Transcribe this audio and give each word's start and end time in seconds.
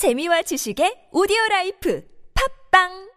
재미와 0.00 0.40
지식의 0.40 1.08
오디오 1.12 1.36
라이프 1.50 2.02
팝빵 2.72 3.10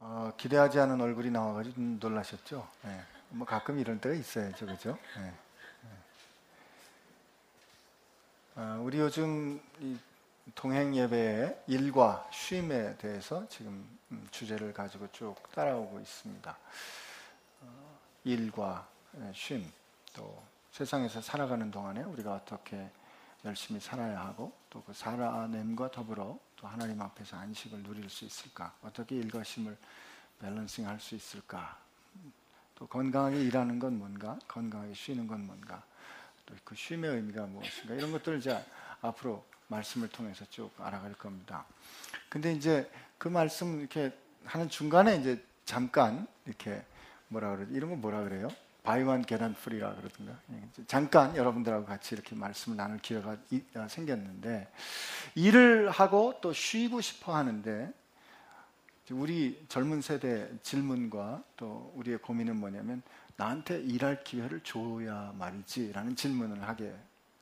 어, 0.00 0.32
기대하지 0.36 0.80
않은 0.80 1.00
얼굴이 1.00 1.30
나와가지고 1.30 1.74
좀 1.74 1.98
놀라셨죠? 1.98 2.68
예. 2.84 3.00
뭐 3.30 3.46
가끔 3.46 3.78
이런 3.78 3.98
때가 3.98 4.14
있어야죠, 4.14 4.66
그죠? 4.66 4.98
예. 5.16 5.22
예. 5.22 5.32
아, 8.56 8.78
우리 8.82 8.98
요즘 8.98 9.62
이 9.80 9.96
동행 10.54 10.94
예배의 10.96 11.64
일과 11.66 12.28
쉼에 12.32 12.96
대해서 12.96 13.46
지금 13.48 13.86
음, 14.10 14.26
주제를 14.30 14.72
가지고 14.72 15.08
쭉 15.12 15.34
따라오고 15.54 16.00
있습니다. 16.00 16.56
어, 17.62 17.98
일과 18.24 18.88
예, 19.20 19.32
쉼, 19.34 19.64
또 20.14 20.42
세상에서 20.72 21.20
살아가는 21.20 21.70
동안에 21.70 22.02
우리가 22.02 22.34
어떻게 22.34 22.90
열심히 23.44 23.80
살아야 23.80 24.20
하고 24.20 24.52
또 24.70 24.82
그 24.82 24.92
살아냄과 24.92 25.90
더불어 25.90 26.38
또 26.56 26.66
하나님 26.66 27.00
앞에서 27.00 27.36
안식을 27.36 27.82
누릴 27.82 28.08
수 28.08 28.24
있을까? 28.24 28.74
어떻게 28.82 29.16
일과 29.16 29.42
쉼을 29.42 29.76
밸런싱 30.40 30.86
할 30.86 30.98
수 31.00 31.14
있을까? 31.14 31.78
또 32.74 32.86
건강하게 32.86 33.40
일하는 33.42 33.78
건 33.78 33.98
뭔가? 33.98 34.38
건강하게 34.48 34.94
쉬는 34.94 35.26
건 35.26 35.46
뭔가? 35.46 35.82
또 36.46 36.54
그 36.64 36.74
쉼의 36.74 37.04
의미가 37.16 37.46
무엇인가? 37.46 37.94
이런 37.94 38.12
것들을 38.12 38.38
이제 38.38 38.64
앞으로 39.02 39.44
말씀을 39.68 40.08
통해서 40.08 40.44
쭉 40.50 40.70
알아갈 40.78 41.14
겁니다. 41.14 41.64
근데 42.28 42.52
이제 42.52 42.90
그 43.16 43.28
말씀 43.28 43.80
이렇게 43.80 44.12
하는 44.44 44.68
중간에 44.68 45.16
이제 45.16 45.42
잠깐 45.64 46.26
이렇게 46.46 46.82
뭐라 47.28 47.56
그러지? 47.56 47.72
이런 47.72 47.90
거 47.90 47.96
뭐라 47.96 48.22
그래요? 48.24 48.48
바이완 48.82 49.22
그러던가. 49.94 50.38
예, 50.52 50.84
잠깐 50.86 51.36
여러분들하고 51.36 51.84
같이 51.84 52.14
이렇게 52.14 52.34
말씀을 52.34 52.76
나눌 52.76 52.98
기회가 52.98 53.36
아, 53.74 53.88
생겼는데 53.88 54.72
일을 55.34 55.90
하고 55.90 56.38
또 56.40 56.54
쉬고 56.54 57.02
싶어 57.02 57.36
하는데 57.36 57.92
우리 59.10 59.62
젊은 59.68 60.00
세대 60.00 60.50
질문과 60.62 61.42
또 61.56 61.92
우리의 61.96 62.18
고민은 62.18 62.56
뭐냐면 62.56 63.02
나한테 63.36 63.80
일할 63.80 64.24
기회를 64.24 64.60
줘야 64.60 65.32
말이지라는 65.38 66.16
질문을 66.16 66.66
하게 66.66 66.94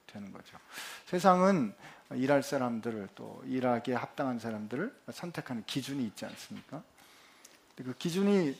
되는 0.06 0.32
거죠. 0.32 0.58
세상은 1.06 1.74
일할 2.14 2.42
사람들을 2.42 3.08
또 3.14 3.42
일하기에 3.46 3.94
합당한 3.94 4.38
사람들을 4.38 4.94
선택하는 5.12 5.64
기준이 5.66 6.04
있지 6.04 6.24
않습니까? 6.24 6.82
그 7.76 7.94
기준이 7.98 8.56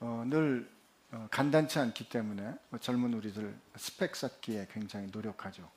어, 0.00 0.24
늘 0.26 0.68
어, 1.12 1.28
간단치 1.30 1.78
않기 1.78 2.08
때문에 2.08 2.54
젊은 2.80 3.14
우리들 3.14 3.54
스펙 3.76 4.16
쌓기에 4.16 4.68
굉장히 4.72 5.08
노력하죠. 5.12 5.68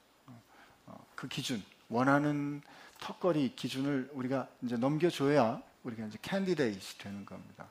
어, 0.88 1.06
그 1.16 1.28
기준, 1.28 1.64
원하는 1.90 2.62
턱걸이 3.00 3.56
기준을 3.56 4.10
우리가 4.14 4.48
이제 4.62 4.78
넘겨줘야 4.78 5.62
우리가 5.84 6.06
이제 6.08 6.18
candidate 6.22 6.96
되는 6.98 7.26
겁니다. 7.26 7.68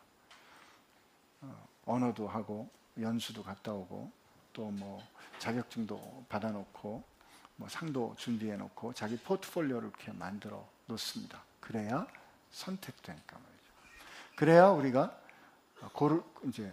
언어도 1.86 2.28
하고 2.28 2.70
연수도 2.98 3.42
갔다 3.42 3.72
오고 3.72 4.10
또 4.52 4.70
뭐 4.70 5.02
자격증도 5.38 6.27
받아놓고 6.28 7.02
뭐 7.56 7.69
상도 7.69 8.14
준비해 8.19 8.56
놓고 8.56 8.92
자기 8.94 9.16
포트폴리오를 9.16 9.88
이렇게 9.88 10.12
만들어 10.12 10.69
놓습니다. 10.86 11.42
그래야 11.61 12.06
선택되니까 12.50 13.36
말이죠. 13.38 13.72
그래야 14.36 14.69
우리가 14.69 15.19
고를 15.92 16.22
이제 16.44 16.72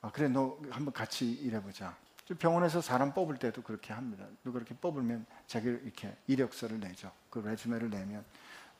아, 0.00 0.10
그래 0.10 0.28
너 0.28 0.58
한번 0.70 0.92
같이 0.92 1.30
일해보자. 1.30 1.96
병원에서 2.38 2.80
사람 2.80 3.14
뽑을 3.14 3.38
때도 3.38 3.62
그렇게 3.62 3.92
합니다. 3.92 4.26
누가 4.44 4.58
그렇게 4.58 4.74
뽑으면 4.74 5.24
자기 5.46 5.68
이렇게 5.68 6.14
이력서를 6.26 6.78
내죠. 6.78 7.10
그 7.30 7.38
레주메를 7.38 7.88
내면 7.90 8.24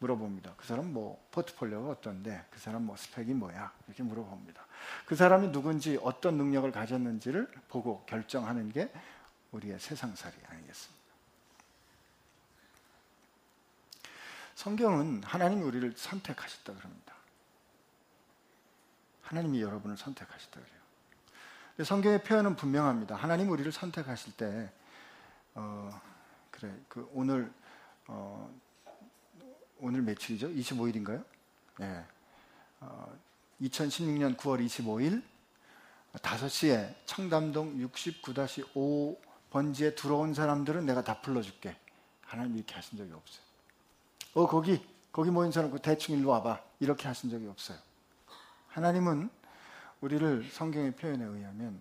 물어봅니다. 0.01 0.55
그 0.57 0.67
사람 0.67 0.93
뭐 0.93 1.21
포트폴리오가 1.33 1.91
어떤데, 1.91 2.45
그 2.51 2.61
사람 2.61 2.85
뭐 2.85 2.97
스펙이 2.97 3.35
뭐야 3.35 3.73
이렇게 3.87 4.03
물어봅니다. 4.03 4.65
그 5.07 5.17
사람이 5.17 5.51
누군지 5.51 5.99
어떤 6.03 6.37
능력을 6.37 6.71
가졌는지를 6.71 7.51
보고 7.69 8.05
결정하는 8.07 8.71
게 8.71 8.93
우리의 9.51 9.81
세상살이 9.81 10.37
아니겠습니까? 10.47 10.98
성경은 14.59 15.23
하나님이 15.23 15.63
우리를 15.63 15.95
선택하셨다 15.97 16.75
그럽니다. 16.75 17.15
하나님이 19.23 19.63
여러분을 19.63 19.97
선택하셨다 19.97 20.61
그래요. 20.61 21.85
성경의 21.85 22.25
표현은 22.25 22.57
분명합니다. 22.57 23.15
하나님 23.15 23.51
우리를 23.51 23.71
선택하실 23.71 24.33
때, 24.37 24.73
어, 25.55 26.01
그래, 26.51 26.75
그 26.89 27.09
오늘, 27.15 27.53
어, 28.09 28.53
오늘 29.79 30.03
며칠이죠? 30.03 30.49
25일인가요? 30.49 31.25
예. 31.83 32.05
어, 32.81 33.17
2016년 33.61 34.37
9월 34.37 34.67
25일 34.67 35.23
5시에 36.15 36.97
청담동 37.07 37.79
69-5 37.79 39.21
번지에 39.51 39.95
들어온 39.95 40.35
사람들은 40.35 40.85
내가 40.85 41.05
다 41.05 41.21
불러줄게. 41.21 41.77
하나님 42.23 42.57
이렇게 42.57 42.75
하신 42.75 42.99
적이 42.99 43.13
없어요. 43.13 43.48
어, 44.39 44.47
거기, 44.47 44.81
거기 45.11 45.33
모인 45.33 45.51
사람 45.51 45.73
그 45.73 45.81
대충 45.81 46.17
일로 46.17 46.29
와봐. 46.29 46.63
이렇게 46.79 47.09
하신 47.09 47.29
적이 47.29 47.49
없어요. 47.49 47.77
하나님은 48.69 49.29
우리를 50.01 50.49
성경의 50.53 50.93
표현에 50.93 51.25
의하면 51.25 51.81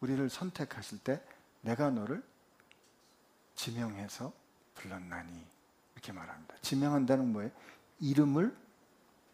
우리를 0.00 0.28
선택하실 0.28 0.98
때 0.98 1.22
내가 1.62 1.88
너를 1.88 2.22
지명해서 3.54 4.30
불렀나니 4.74 5.42
이렇게 5.94 6.12
말합니다. 6.12 6.54
지명한다는 6.60 7.32
뭐예요? 7.32 7.50
이름을 8.00 8.54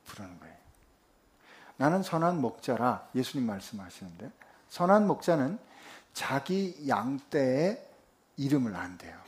부르는 0.07 0.39
거예요. 0.39 0.57
나는 1.79 2.05
선한 2.05 2.41
목자라 2.41 3.09
예수님 3.17 3.45
말씀하시는데 3.45 4.31
선한 4.69 5.09
목자는 5.09 5.59
자기 6.13 6.77
양떼의 6.87 7.91
이름을 8.37 8.77
안대요. 8.77 9.22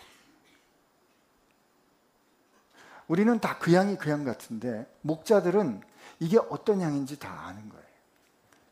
우리는 3.08 3.38
다그 3.38 3.72
양이 3.74 3.96
그양 3.96 4.24
같은데 4.24 4.86
목자들은 5.02 5.82
이게 6.20 6.38
어떤 6.38 6.80
양인지 6.80 7.18
다 7.18 7.46
아는 7.46 7.68
거예요. 7.68 7.84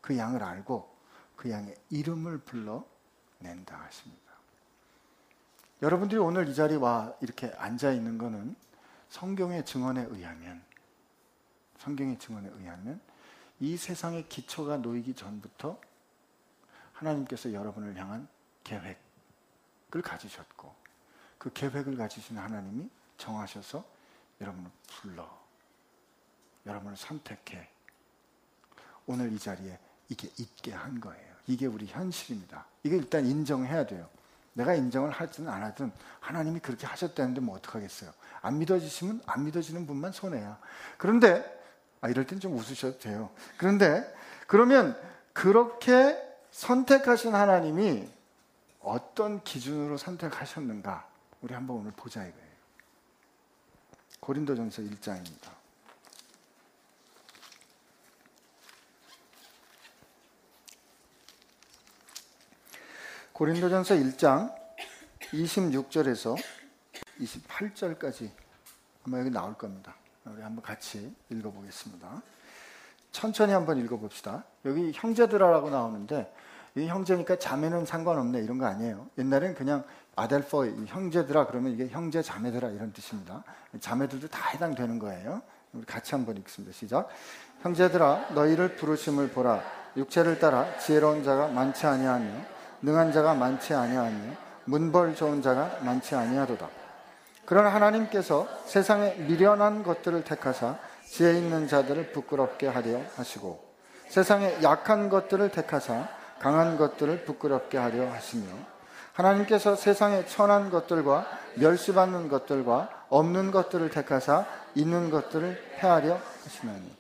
그 0.00 0.16
양을 0.16 0.42
알고 0.42 0.90
그 1.36 1.50
양의 1.50 1.74
이름을 1.90 2.38
불러낸다 2.38 3.76
하십니다. 3.76 4.22
여러분들이 5.82 6.20
오늘 6.20 6.48
이 6.48 6.54
자리에 6.54 6.76
와 6.76 7.12
이렇게 7.20 7.52
앉아 7.58 7.92
있는 7.92 8.16
것은 8.16 8.54
성경의 9.08 9.64
증언에 9.64 10.06
의하면 10.08 10.62
성경의 11.78 12.18
증언에 12.18 12.48
의하면 12.48 13.00
이 13.58 13.76
세상의 13.76 14.28
기초가 14.28 14.78
놓이기 14.78 15.14
전부터 15.14 15.78
하나님께서 16.92 17.52
여러분을 17.52 17.96
향한 17.96 18.28
계획을 18.64 20.02
가지셨고 20.02 20.72
그 21.38 21.52
계획을 21.52 21.96
가지신 21.96 22.38
하나님이 22.38 22.88
정하셔서 23.18 23.84
여러분을 24.42 24.70
불러 24.86 25.42
여러분을 26.66 26.96
선택해 26.96 27.68
오늘 29.06 29.32
이 29.32 29.38
자리에 29.38 29.78
이게 30.08 30.30
있게 30.38 30.72
한 30.72 31.00
거예요. 31.00 31.32
이게 31.46 31.66
우리 31.66 31.86
현실입니다. 31.86 32.66
이게 32.82 32.96
일단 32.96 33.24
인정해야 33.26 33.86
돼요. 33.86 34.08
내가 34.52 34.74
인정을 34.74 35.10
하든 35.10 35.48
안 35.48 35.62
하든 35.62 35.90
하나님이 36.20 36.60
그렇게 36.60 36.86
하셨다는데 36.86 37.40
뭐 37.40 37.56
어떡하겠어요. 37.56 38.12
안 38.42 38.58
믿어지시면 38.58 39.22
안 39.26 39.44
믿어지는 39.44 39.86
분만 39.86 40.12
손해야. 40.12 40.58
그런데 40.98 41.42
아 42.00 42.08
이럴 42.08 42.26
땐 42.26 42.38
좀 42.38 42.56
웃으셔도 42.56 42.98
돼요. 42.98 43.30
그런데 43.56 44.04
그러면 44.46 45.00
그렇게 45.32 46.20
선택하신 46.50 47.34
하나님이 47.34 48.08
어떤 48.80 49.42
기준으로 49.42 49.96
선택하셨는가? 49.96 51.08
우리 51.40 51.54
한번 51.54 51.78
오늘 51.78 51.92
보자 51.92 52.24
이거예요. 52.26 52.51
고린도전서 54.22 54.82
1장입니다. 54.82 55.50
고린도전서 63.32 63.96
1장 63.96 64.54
26절에서 65.32 66.40
28절까지 67.18 68.30
아마 69.04 69.18
여기 69.18 69.30
나올 69.30 69.54
겁니다. 69.58 69.96
우리 70.24 70.40
한번 70.40 70.62
같이 70.62 71.12
읽어보겠습니다. 71.28 72.22
천천히 73.10 73.52
한번 73.52 73.78
읽어봅시다. 73.78 74.44
여기 74.64 74.92
형제들아라고 74.94 75.68
나오는데 75.68 76.32
이 76.74 76.86
형제니까 76.86 77.36
자매는 77.36 77.84
상관없네 77.84 78.40
이런 78.40 78.58
거 78.58 78.66
아니에요. 78.66 79.06
옛날엔 79.18 79.54
그냥 79.54 79.84
아델포 80.16 80.66
형제들아 80.86 81.46
그러면 81.46 81.72
이게 81.72 81.88
형제 81.88 82.22
자매들아 82.22 82.68
이런 82.70 82.92
뜻입니다. 82.92 83.44
자매들도 83.80 84.28
다 84.28 84.48
해당되는 84.50 84.98
거예요. 84.98 85.42
우리 85.72 85.84
같이 85.84 86.14
한번 86.14 86.36
읽습니다. 86.38 86.76
시작. 86.76 87.08
형제들아 87.62 88.30
너희를 88.34 88.76
부르심을 88.76 89.30
보라. 89.30 89.62
육체를 89.96 90.38
따라 90.38 90.78
지혜로운 90.78 91.22
자가 91.24 91.48
많지 91.48 91.86
아니하며 91.86 92.30
능한 92.82 93.12
자가 93.12 93.34
많지 93.34 93.74
아니하며 93.74 94.34
문벌 94.64 95.14
좋은 95.14 95.42
자가 95.42 95.78
많지 95.82 96.14
아니하도다. 96.14 96.68
그러나 97.44 97.68
하나님께서 97.70 98.48
세상에 98.64 99.14
미련한 99.16 99.82
것들을 99.82 100.24
택하사 100.24 100.78
지혜 101.04 101.34
있는 101.36 101.68
자들을 101.68 102.12
부끄럽게 102.12 102.68
하려 102.68 103.00
하시고 103.16 103.62
세상에 104.08 104.62
약한 104.62 105.08
것들을 105.08 105.50
택하사 105.50 106.08
강한 106.42 106.76
것들을 106.76 107.24
부끄럽게 107.24 107.78
하려 107.78 108.10
하시며 108.10 108.44
하나님께서 109.12 109.76
세상에 109.76 110.26
천한 110.26 110.70
것들과 110.70 111.26
멸시받는 111.56 112.28
것들과 112.28 113.06
없는 113.10 113.52
것들을 113.52 113.90
택하사 113.90 114.44
있는 114.74 115.10
것들을 115.10 115.78
해하려 115.80 116.20
하시나니 116.44 116.96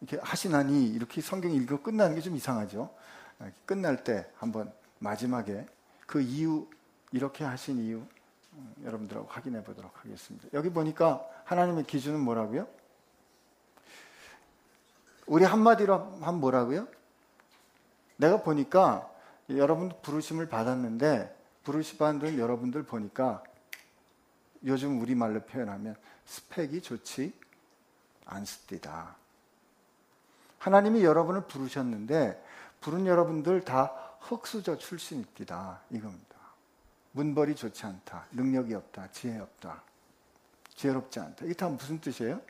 이렇게 0.00 0.18
하시나니 0.20 0.86
이렇게 0.88 1.20
성경 1.20 1.52
읽고 1.52 1.82
끝나는 1.82 2.16
게 2.16 2.22
좀 2.22 2.34
이상하죠. 2.34 2.90
끝날 3.66 4.02
때 4.02 4.26
한번 4.36 4.72
마지막에 4.98 5.64
그 6.06 6.20
이유 6.20 6.66
이렇게 7.12 7.44
하신 7.44 7.78
이유 7.78 8.02
음, 8.54 8.74
여러분들하고 8.84 9.28
확인해 9.28 9.62
보도록 9.62 9.92
하겠습니다. 10.04 10.48
여기 10.54 10.70
보니까 10.70 11.24
하나님의 11.44 11.84
기준은 11.84 12.18
뭐라고요? 12.18 12.66
우리 15.30 15.44
한마디로 15.44 15.94
하면 16.22 16.40
뭐라고요? 16.40 16.88
내가 18.16 18.42
보니까 18.42 19.08
여러분 19.50 19.92
부르심을 20.02 20.48
받았는데 20.48 21.36
부르심 21.62 21.98
받은 21.98 22.36
여러분들 22.36 22.82
보니까 22.82 23.40
요즘 24.64 25.00
우리말로 25.00 25.40
표현하면 25.42 25.94
스펙이 26.26 26.82
좋지 26.82 27.32
않습니다. 28.24 29.14
하나님이 30.58 31.04
여러분을 31.04 31.42
부르셨는데 31.42 32.44
부른 32.80 33.06
여러분들 33.06 33.64
다 33.64 33.94
흑수저 34.18 34.78
출신입니다. 34.78 35.80
이겁니다. 35.90 36.36
문벌이 37.12 37.54
좋지 37.54 37.86
않다. 37.86 38.26
능력이 38.32 38.74
없다. 38.74 39.12
지혜 39.12 39.38
없다. 39.38 39.80
지혜롭지 40.74 41.20
않다. 41.20 41.44
이게 41.44 41.54
다 41.54 41.68
무슨 41.68 42.00
뜻이에요? 42.00 42.40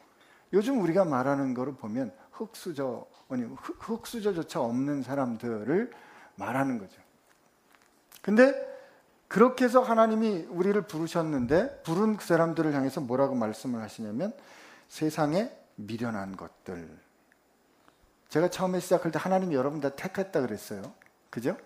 요즘 0.55 0.81
우리가 0.81 1.05
말하는 1.05 1.53
거를 1.53 1.75
보면 1.75 2.11
흑수저, 2.41 3.07
아니, 3.29 3.45
흑수저조차 3.45 4.61
없는 4.61 5.03
사람들을 5.03 5.91
말하는 6.37 6.79
거죠. 6.79 7.01
근데 8.23 8.55
그렇게 9.29 9.65
해서 9.65 9.81
하나님이 9.81 10.47
우리를 10.49 10.81
부르셨는데 10.83 11.83
부른 11.83 12.17
그 12.17 12.25
사람들을 12.25 12.75
향해서 12.75 13.01
뭐라고 13.01 13.35
말씀을 13.35 13.81
하시냐면 13.81 14.33
세상에 14.89 15.57
미련한 15.77 16.37
것들. 16.37 16.99
제가 18.29 18.49
처음에 18.49 18.81
시작할 18.81 19.13
때 19.13 19.19
하나님이 19.19 19.55
여러분 19.55 19.81
다 19.81 19.91
택했다 19.91 20.41
그랬어요. 20.41 20.95
그죠? 21.31 21.57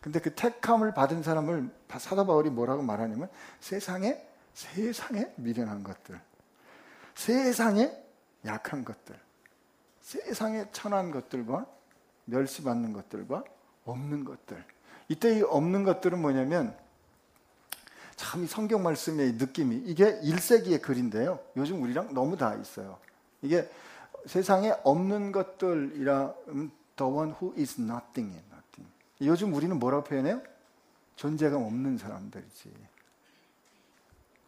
근데 0.00 0.20
그 0.20 0.34
택함을 0.34 0.92
받은 0.92 1.22
사람을 1.22 1.70
사도 1.98 2.26
바울이 2.26 2.50
뭐라고 2.50 2.82
말하냐면 2.82 3.30
세상에 3.60 4.22
세상에 4.52 5.32
미련한 5.36 5.82
것들. 5.82 6.20
세상에 7.14 7.90
약한 8.44 8.84
것들. 8.84 9.18
세상에 10.04 10.66
천한 10.70 11.10
것들과 11.10 11.64
멸시받는 12.26 12.92
것들과 12.92 13.42
없는 13.86 14.24
것들. 14.24 14.62
이때 15.08 15.38
이 15.38 15.42
없는 15.42 15.82
것들은 15.82 16.20
뭐냐면 16.20 16.76
참 18.14 18.44
이 18.44 18.46
성경 18.46 18.82
말씀의 18.82 19.32
느낌이 19.34 19.76
이게 19.86 20.20
1세기의 20.20 20.82
글인데요. 20.82 21.40
요즘 21.56 21.82
우리랑 21.82 22.12
너무 22.12 22.36
다 22.36 22.54
있어요. 22.54 22.98
이게 23.40 23.68
세상에 24.26 24.74
없는 24.84 25.32
것들이라 25.32 26.34
the 26.96 27.10
one 27.12 27.32
who 27.40 27.54
is 27.58 27.80
nothing 27.80 28.30
nothing. 28.52 28.92
요즘 29.22 29.54
우리는 29.54 29.78
뭐라고 29.78 30.04
표현해요? 30.04 30.42
존재감 31.16 31.62
없는 31.62 31.96
사람들이지. 31.96 32.72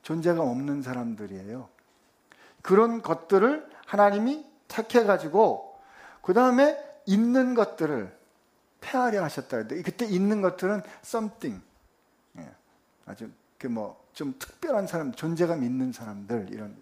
존재감 0.02 0.48
없는 0.48 0.82
사람들이에요. 0.82 1.68
그런 2.60 3.00
것들을 3.00 3.68
하나님이 3.86 4.55
택해 4.68 5.04
가지고 5.04 5.78
그 6.22 6.34
다음에 6.34 6.76
있는 7.06 7.54
것들을 7.54 8.16
폐하려 8.80 9.22
하셨다. 9.24 9.64
그때 9.64 10.06
있는 10.06 10.42
것들은 10.42 10.82
something. 11.04 11.62
예, 12.38 12.50
아주 13.06 13.30
그 13.58 13.68
뭐 13.68 14.06
좀 14.16 14.34
특별한 14.38 14.86
사람, 14.86 15.12
존재감 15.12 15.62
있는 15.62 15.92
사람들 15.92 16.48
이런. 16.50 16.74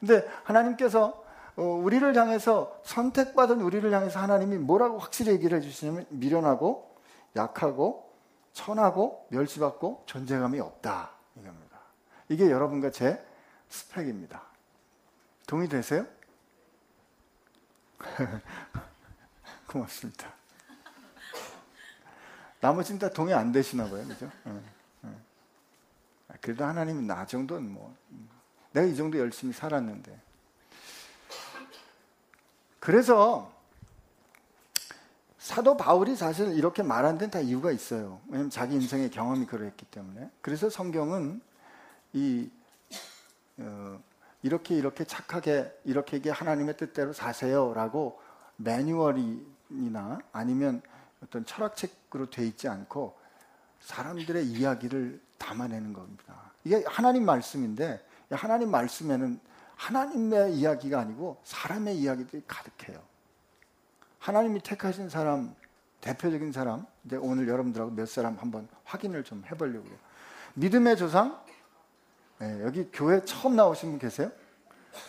근데 0.00 0.28
하나님께서 0.42 1.24
어, 1.56 1.62
우리를 1.62 2.16
향해서 2.16 2.80
선택받은 2.84 3.60
우리를 3.60 3.92
향해서 3.92 4.18
하나님이 4.18 4.58
뭐라고 4.58 4.98
확실히 4.98 5.32
얘기를 5.32 5.56
해주시냐면 5.58 6.06
미련하고 6.10 6.92
약하고 7.36 8.10
천하고 8.52 9.24
멸시받고 9.30 10.02
존재감이 10.06 10.58
없다 10.58 11.10
이겁니다. 11.36 11.78
이게 12.28 12.50
여러분과 12.50 12.90
제 12.90 13.24
스펙입니다. 13.68 14.42
동의되세요? 15.46 16.06
고맙습니다. 19.66 20.32
나머지는 22.60 22.98
다 22.98 23.08
동의 23.08 23.34
안 23.34 23.52
되시나 23.52 23.88
봐요. 23.88 24.06
그죠? 24.06 24.30
응, 24.46 24.62
응. 25.04 25.20
그래도 26.40 26.64
하나님은 26.64 27.06
나 27.06 27.24
정도는 27.24 27.70
뭐, 27.70 27.96
내가 28.72 28.86
이 28.86 28.94
정도 28.94 29.18
열심히 29.18 29.52
살았는데. 29.52 30.20
그래서 32.78 33.52
사도 35.38 35.76
바울이 35.76 36.16
사실 36.16 36.52
이렇게 36.52 36.82
말한 36.82 37.18
데는 37.18 37.30
다 37.30 37.40
이유가 37.40 37.72
있어요. 37.72 38.20
왜냐하면 38.26 38.50
자기 38.50 38.74
인생의 38.74 39.10
경험이 39.10 39.46
그랬기 39.46 39.86
때문에. 39.86 40.30
그래서 40.40 40.70
성경은 40.70 41.40
이, 42.12 42.50
어, 43.58 44.00
이렇게 44.42 44.74
이렇게 44.74 45.04
착하게 45.04 45.80
이렇게 45.84 46.16
이게 46.16 46.30
하나님의 46.30 46.76
뜻대로 46.76 47.12
사세요라고 47.12 48.20
매뉴얼이나 48.56 50.20
아니면 50.32 50.82
어떤 51.22 51.44
철학책으로 51.44 52.30
돼 52.30 52.46
있지 52.46 52.68
않고 52.68 53.18
사람들의 53.80 54.46
이야기를 54.46 55.20
담아내는 55.38 55.92
겁니다. 55.92 56.52
이게 56.64 56.84
하나님 56.86 57.24
말씀인데 57.24 58.04
하나님 58.30 58.70
말씀에는 58.70 59.40
하나님의 59.76 60.54
이야기가 60.54 61.00
아니고 61.00 61.40
사람의 61.44 61.96
이야기들이 61.98 62.42
가득해요. 62.46 63.00
하나님이 64.18 64.60
택하신 64.60 65.08
사람, 65.08 65.54
대표적인 66.02 66.52
사람, 66.52 66.86
이제 67.04 67.16
오늘 67.16 67.48
여러분들하고 67.48 67.90
몇 67.92 68.06
사람 68.06 68.36
한번 68.36 68.68
확인을 68.84 69.24
좀 69.24 69.42
해보려고요. 69.50 69.94
믿음의 70.54 70.98
조상, 70.98 71.42
네, 72.40 72.62
여기 72.64 72.88
교회 72.90 73.22
처음 73.24 73.54
나오신 73.54 73.90
분 73.90 73.98
계세요? 73.98 74.30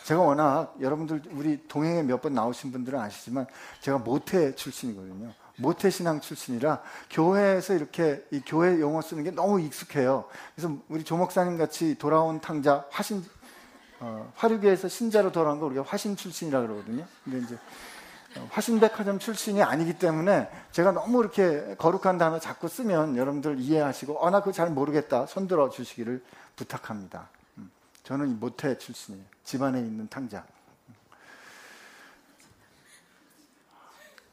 제가 0.03 0.21
워낙 0.21 0.75
여러분들 0.81 1.21
우리 1.31 1.65
동행에 1.67 2.03
몇 2.03 2.21
번 2.21 2.33
나오신 2.33 2.71
분들은 2.73 2.99
아시지만 2.99 3.47
제가 3.79 3.99
모태 3.99 4.53
출신이거든요. 4.55 5.31
모태 5.57 5.89
신앙 5.89 6.19
출신이라 6.19 6.81
교회에서 7.09 7.73
이렇게 7.73 8.25
이 8.31 8.41
교회 8.45 8.79
용어 8.81 9.01
쓰는 9.01 9.23
게 9.23 9.31
너무 9.31 9.61
익숙해요. 9.61 10.25
그래서 10.55 10.75
우리 10.89 11.03
조 11.05 11.15
목사님 11.17 11.57
같이 11.57 11.97
돌아온 11.97 12.41
탕자 12.41 12.85
화신 12.91 13.23
어, 14.01 14.31
화류계에서 14.35 14.87
신자로 14.89 15.31
돌아온 15.31 15.59
거 15.59 15.67
우리가 15.67 15.83
화신 15.83 16.15
출신이라 16.17 16.61
그러거든요. 16.61 17.05
근데 17.23 17.39
이제 17.39 17.55
어, 17.55 17.59
화신백화점 18.49 19.19
출신이 19.19 19.61
아니기 19.61 19.97
때문에 19.97 20.49
제가 20.71 20.91
너무 20.91 21.21
이렇게 21.21 21.75
거룩한 21.77 22.17
단어 22.17 22.39
자꾸 22.39 22.67
쓰면 22.67 23.17
여러분들 23.17 23.59
이해하시고 23.59 24.19
어, 24.19 24.29
나 24.29 24.39
그거 24.39 24.51
잘 24.51 24.69
모르겠다 24.69 25.25
손들어 25.25 25.69
주시기를 25.69 26.23
부탁합니다. 26.55 27.29
음, 27.57 27.69
저는 28.03 28.39
모태 28.39 28.77
출신이에요. 28.77 29.25
집안에 29.43 29.79
있는 29.79 30.07
탕자. 30.07 30.45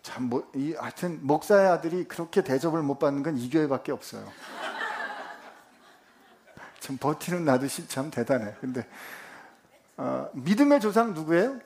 참, 0.02 0.24
뭐, 0.24 0.50
이, 0.54 0.72
하여튼, 0.72 1.18
목사의 1.20 1.68
아들이 1.68 2.04
그렇게 2.04 2.42
대접을 2.42 2.80
못 2.82 2.98
받는 2.98 3.22
건 3.22 3.36
이 3.36 3.50
교회밖에 3.50 3.92
없어요. 3.92 4.26
참, 6.80 6.96
버티는 6.96 7.44
나도 7.44 7.68
참 7.88 8.10
대단해. 8.10 8.54
근데, 8.58 8.88
어, 9.98 10.30
믿음의 10.32 10.80
조상 10.80 11.12
누구예요? 11.12 11.60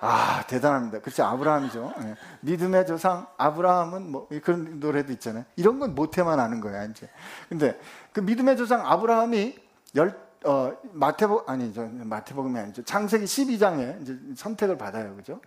아, 0.00 0.44
대단합니다. 0.46 1.00
그렇지, 1.00 1.22
아브라함이죠. 1.22 1.94
네. 2.02 2.14
믿음의 2.40 2.86
조상, 2.86 3.26
아브라함은 3.36 4.10
뭐, 4.10 4.28
그런 4.42 4.80
노래도 4.80 5.12
있잖아요. 5.12 5.44
이런 5.56 5.78
건 5.78 5.94
못해만 5.94 6.38
아는 6.40 6.60
거야, 6.60 6.84
이제. 6.84 7.08
근데, 7.48 7.78
그 8.12 8.20
믿음의 8.20 8.56
조상 8.56 8.86
아브라함이 8.86 9.58
열, 9.96 10.18
어, 10.44 10.72
마태복, 10.92 11.48
아니죠. 11.50 11.88
마태복음이 11.92 12.58
아니죠. 12.58 12.84
창세기 12.84 13.24
12장에 13.24 14.02
이제 14.02 14.18
선택을 14.36 14.78
받아요. 14.78 15.16
그죠? 15.16 15.40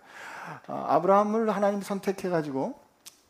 어, 0.68 0.86
아브라함을 0.88 1.50
하나님이 1.50 1.82
선택해가지고 1.82 2.80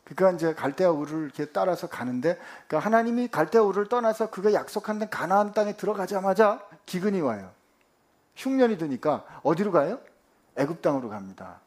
그가 0.05 0.33
이제 0.33 0.53
갈대아 0.55 0.91
우를 0.91 1.25
이렇게 1.25 1.47
따라서 1.47 1.87
가는데 1.87 2.39
그 2.67 2.77
하나님이 2.77 3.29
갈대아 3.29 3.63
우를 3.63 3.89
떠나서 3.89 4.31
그가 4.31 4.53
약속한 4.53 5.09
가나안 5.09 5.53
땅에 5.53 5.77
들어가자마자 5.77 6.61
기근이 6.87 7.21
와요. 7.21 7.51
흉년이 8.37 8.79
드니까 8.79 9.25
어디로 9.43 9.73
가요? 9.73 10.01
애굽 10.57 10.83
땅으로 10.83 11.09
갑니다. 11.09 11.61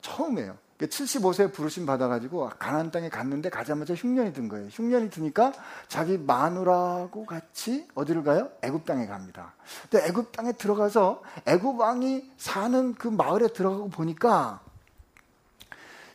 처음이에요. 0.00 0.56
75세 0.78 1.52
부르심 1.52 1.86
받아가지고 1.86 2.50
가나안 2.58 2.90
땅에 2.90 3.08
갔는데 3.08 3.48
가자마자 3.48 3.94
흉년이 3.94 4.32
든 4.32 4.48
거예요. 4.48 4.66
흉년이 4.68 5.10
드니까 5.10 5.52
자기 5.88 6.18
마누라하고 6.18 7.24
같이 7.26 7.86
어디를 7.94 8.24
가요? 8.24 8.50
애굽 8.62 8.84
땅에 8.84 9.06
갑니다. 9.06 9.54
근데 9.88 10.06
애굽 10.06 10.32
땅에 10.32 10.52
들어가서 10.52 11.22
애굽 11.46 11.78
왕이 11.78 12.32
사는 12.36 12.94
그 12.94 13.08
마을에 13.08 13.48
들어가고 13.48 13.88
보니까 13.90 14.60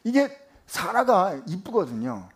이게 0.04 0.38
사라가 0.68 1.40
이쁘거든요. 1.48 2.30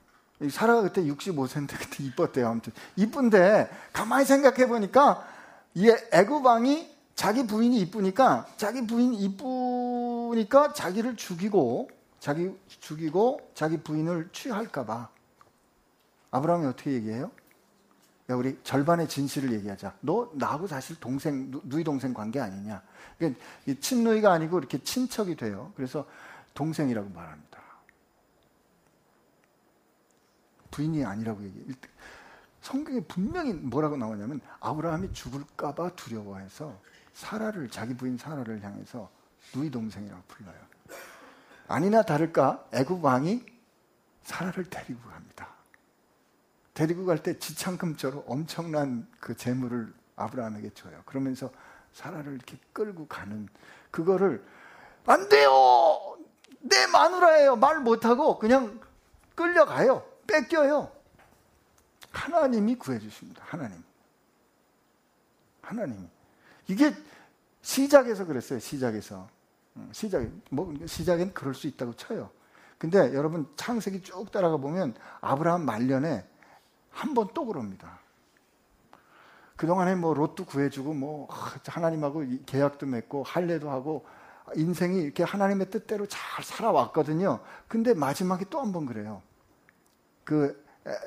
사라가 0.49 0.81
그때 0.81 1.03
65세인데 1.03 1.77
그때 1.77 2.03
이뻤대요. 2.03 2.47
아무튼 2.47 2.73
이쁜데 2.95 3.69
가만히 3.91 4.25
생각해 4.25 4.67
보니까 4.67 5.27
이 5.75 5.93
애굽 6.11 6.45
왕이 6.45 6.92
자기 7.15 7.45
부인이 7.45 7.79
이쁘니까 7.81 8.47
자기 8.57 8.85
부인이 8.85 9.17
이쁘니까 9.17 10.73
자기를 10.73 11.15
죽이고 11.15 11.89
자기 12.19 12.55
죽이고 12.67 13.51
자기 13.53 13.77
부인을 13.77 14.29
취할까봐 14.31 15.09
아브라함이 16.31 16.65
어떻게 16.65 16.93
얘기해요? 16.93 17.31
야, 18.29 18.35
우리 18.35 18.57
절반의 18.63 19.09
진실을 19.09 19.51
얘기하자. 19.53 19.97
너 19.99 20.31
나하고 20.33 20.65
사실 20.65 20.99
동생 20.99 21.51
누이 21.65 21.83
동생 21.83 22.13
관계 22.13 22.39
아니냐? 22.39 22.81
그러니까 23.17 23.41
친누이가 23.79 24.31
아니고 24.31 24.57
이렇게 24.57 24.81
친척이 24.81 25.35
돼요. 25.35 25.71
그래서 25.75 26.07
동생이라고 26.53 27.09
말합니다. 27.09 27.61
부인이 30.71 31.03
아니라고 31.05 31.43
얘기해. 31.43 31.65
성경에 32.61 33.01
분명히 33.01 33.53
뭐라고 33.53 33.97
나오냐면 33.97 34.39
아브라함이 34.61 35.13
죽을까봐 35.13 35.89
두려워해서 35.95 36.79
사라를 37.13 37.69
자기 37.69 37.95
부인 37.95 38.17
사라를 38.17 38.63
향해서 38.63 39.09
누이 39.55 39.69
동생이라고 39.69 40.23
불러요. 40.27 40.57
아니나 41.67 42.03
다를까 42.03 42.67
애굽 42.71 43.03
왕이 43.03 43.45
사라를 44.23 44.69
데리고 44.69 45.01
갑니다. 45.09 45.47
데리고 46.73 47.05
갈 47.05 47.19
때 47.19 47.37
지창금처럼 47.37 48.23
엄청난 48.27 49.07
그 49.19 49.35
재물을 49.35 49.93
아브라함에게 50.15 50.71
줘요. 50.73 51.01
그러면서 51.05 51.51
사라를 51.93 52.33
이렇게 52.33 52.57
끌고 52.73 53.07
가는 53.07 53.47
그거를 53.91 54.43
안 55.05 55.29
돼요. 55.29 56.17
내 56.61 56.87
마누라예요. 56.87 57.55
말 57.57 57.79
못하고 57.81 58.39
그냥 58.39 58.79
끌려가요. 59.35 60.03
뺏겨요. 60.25 60.91
하나님이 62.11 62.75
구해주십니다. 62.75 63.43
하나님. 63.45 63.83
하나님 65.61 66.09
이. 66.67 66.73
이게 66.73 66.93
시작에서 67.61 68.25
그랬어요. 68.25 68.59
시작에서. 68.59 69.27
음, 69.77 69.89
시작에, 69.91 70.29
뭐, 70.51 70.73
시작엔 70.85 71.33
그럴 71.33 71.53
수 71.55 71.67
있다고 71.67 71.93
쳐요. 71.95 72.29
근데 72.77 73.13
여러분 73.13 73.47
창세기 73.55 74.03
쭉 74.03 74.31
따라가 74.31 74.57
보면 74.57 74.93
아브라함 75.21 75.65
말년에 75.65 76.25
한 76.91 77.13
번 77.15 77.29
또 77.33 77.45
그럽니다. 77.45 77.99
그동안에 79.55 79.95
뭐 79.95 80.13
로또 80.13 80.45
구해주고 80.45 80.93
뭐 80.93 81.27
하나님하고 81.67 82.23
계약도 82.45 82.85
맺고 82.87 83.23
할례도 83.23 83.69
하고 83.69 84.05
인생이 84.55 85.01
이렇게 85.01 85.23
하나님의 85.23 85.69
뜻대로 85.69 86.05
잘 86.07 86.43
살아왔거든요. 86.43 87.39
근데 87.67 87.93
마지막에 87.93 88.45
또 88.49 88.59
한 88.59 88.71
번 88.73 88.85
그래요. 88.85 89.21
그 90.23 90.62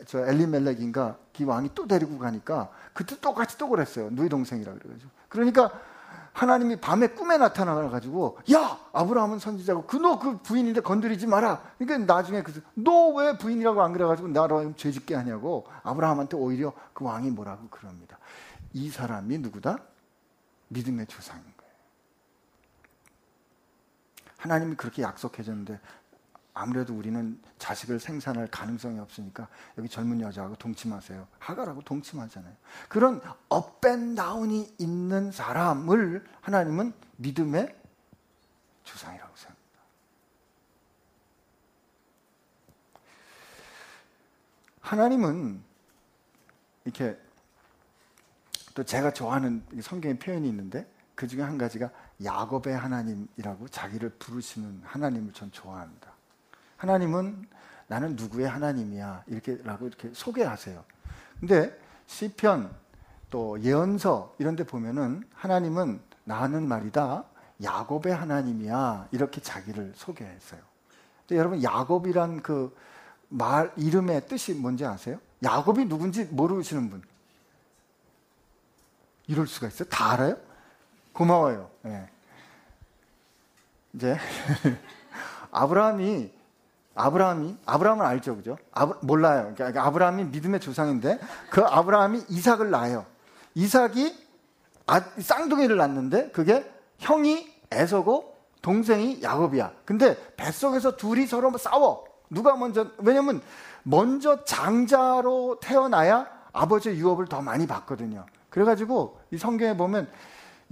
저 0.06 0.26
엘리멜렉인가 0.26 1.16
기 1.32 1.44
왕이 1.44 1.70
또 1.74 1.86
데리고 1.86 2.18
가니까 2.18 2.70
그때 2.92 3.18
똑같이 3.20 3.58
또 3.58 3.68
그랬어요. 3.68 4.08
누이 4.10 4.28
동생이라 4.28 4.72
그래가지고. 4.72 5.10
그러니까 5.28 5.70
하나님이 6.32 6.76
밤에 6.80 7.08
꿈에 7.08 7.38
나타나 7.38 7.74
가지고 7.88 8.38
야 8.52 8.78
아브라함은 8.92 9.38
선지자고 9.38 9.86
그 9.86 9.96
너그 9.96 10.32
그 10.32 10.38
부인인데 10.42 10.80
건드리지 10.80 11.26
마라. 11.26 11.62
그러니까 11.78 12.14
나중에 12.14 12.42
그너 12.42 13.08
왜 13.14 13.38
부인이라고 13.38 13.82
안 13.82 13.92
그래가지고 13.92 14.28
나로 14.28 14.74
죄짓게 14.76 15.14
하냐고 15.14 15.66
아브라함한테 15.82 16.36
오히려 16.36 16.72
그 16.92 17.04
왕이 17.04 17.30
뭐라고 17.30 17.68
그럽니다. 17.68 18.18
이 18.74 18.90
사람이 18.90 19.38
누구다? 19.38 19.78
믿음의 20.68 21.06
조상인 21.06 21.42
거예요. 21.42 21.72
하나님이 24.36 24.76
그렇게 24.76 25.02
약속해줬는데 25.02 25.80
아무래도 26.58 26.94
우리는 26.94 27.38
자식을 27.58 28.00
생산할 28.00 28.46
가능성이 28.46 28.98
없으니까 28.98 29.46
여기 29.76 29.90
젊은 29.90 30.22
여자하고 30.22 30.56
동침하세요. 30.56 31.28
하가라고 31.38 31.82
동침하잖아요. 31.82 32.56
그런 32.88 33.20
업앤다운이 33.50 34.76
있는 34.78 35.30
사람을 35.30 36.24
하나님은 36.40 36.94
믿음의 37.16 37.76
주상이라고 38.84 39.36
생각합니다. 39.36 39.80
하나님은 44.80 45.62
이렇게 46.86 47.18
또 48.74 48.82
제가 48.82 49.12
좋아하는 49.12 49.62
성경의 49.82 50.18
표현이 50.18 50.48
있는데 50.48 50.90
그 51.14 51.28
중에 51.28 51.42
한 51.42 51.58
가지가 51.58 51.90
야곱의 52.24 52.74
하나님이라고 52.78 53.68
자기를 53.68 54.08
부르시는 54.18 54.80
하나님을 54.84 55.34
전 55.34 55.52
좋아합니다. 55.52 56.15
하나님은 56.76 57.46
나는 57.88 58.16
누구의 58.16 58.48
하나님이야 58.48 59.24
이렇게라고 59.26 59.86
이렇게 59.86 60.10
소개하세요. 60.12 60.84
근데 61.40 61.78
시편 62.06 62.70
또 63.30 63.60
예언서 63.62 64.34
이런 64.38 64.56
데 64.56 64.64
보면은 64.64 65.22
하나님은 65.34 66.00
나는 66.24 66.66
말이다 66.66 67.24
야곱의 67.62 68.14
하나님이야 68.14 69.08
이렇게 69.12 69.40
자기를 69.40 69.92
소개했어요. 69.94 70.60
여러분 71.30 71.62
야곱이란 71.62 72.42
그 72.42 72.74
말 73.28 73.72
이름의 73.76 74.26
뜻이 74.28 74.54
뭔지 74.54 74.84
아세요? 74.84 75.18
야곱이 75.42 75.86
누군지 75.86 76.24
모르시는 76.24 76.90
분. 76.90 77.02
이럴 79.26 79.46
수가 79.46 79.68
있어요? 79.68 79.88
다 79.88 80.12
알아요? 80.12 80.36
고마워요. 81.12 81.70
네. 81.82 82.08
이제 83.94 84.16
아브라함이 85.50 86.32
아브라함이 86.96 87.58
아브라함은 87.66 88.04
알죠, 88.04 88.36
그죠? 88.36 88.58
아브, 88.72 88.98
몰라요. 89.02 89.52
그러니까 89.54 89.86
아브라함이 89.86 90.24
믿음의 90.24 90.60
조상인데 90.60 91.20
그 91.50 91.62
아브라함이 91.62 92.24
이삭을 92.28 92.70
낳아요. 92.70 93.04
이삭이 93.54 94.26
아, 94.86 95.00
쌍둥이를 95.18 95.76
낳는데 95.76 96.30
그게 96.30 96.70
형이 96.98 97.54
에서고 97.70 98.36
동생이 98.62 99.22
야곱이야. 99.22 99.72
근데 99.84 100.16
뱃속에서 100.36 100.96
둘이 100.96 101.26
서로 101.26 101.56
싸워. 101.58 102.04
누가 102.30 102.56
먼저 102.56 102.88
왜냐면 102.98 103.40
먼저 103.82 104.44
장자로 104.44 105.58
태어나야 105.60 106.26
아버지의 106.52 106.96
유업을 106.98 107.26
더 107.26 107.42
많이 107.42 107.66
받거든요. 107.66 108.24
그래가지고 108.50 109.20
이 109.30 109.38
성경에 109.38 109.76
보면 109.76 110.08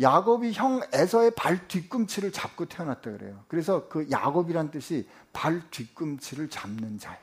야곱이 0.00 0.52
형 0.52 0.80
에서의 0.92 1.32
발 1.36 1.68
뒤꿈치를 1.68 2.32
잡고 2.32 2.66
태어났다 2.66 3.12
그래요. 3.12 3.44
그래서 3.48 3.88
그 3.88 4.08
야곱이란 4.10 4.70
뜻이 4.70 5.08
발 5.32 5.62
뒤꿈치를 5.70 6.50
잡는 6.50 6.98
자야. 6.98 7.18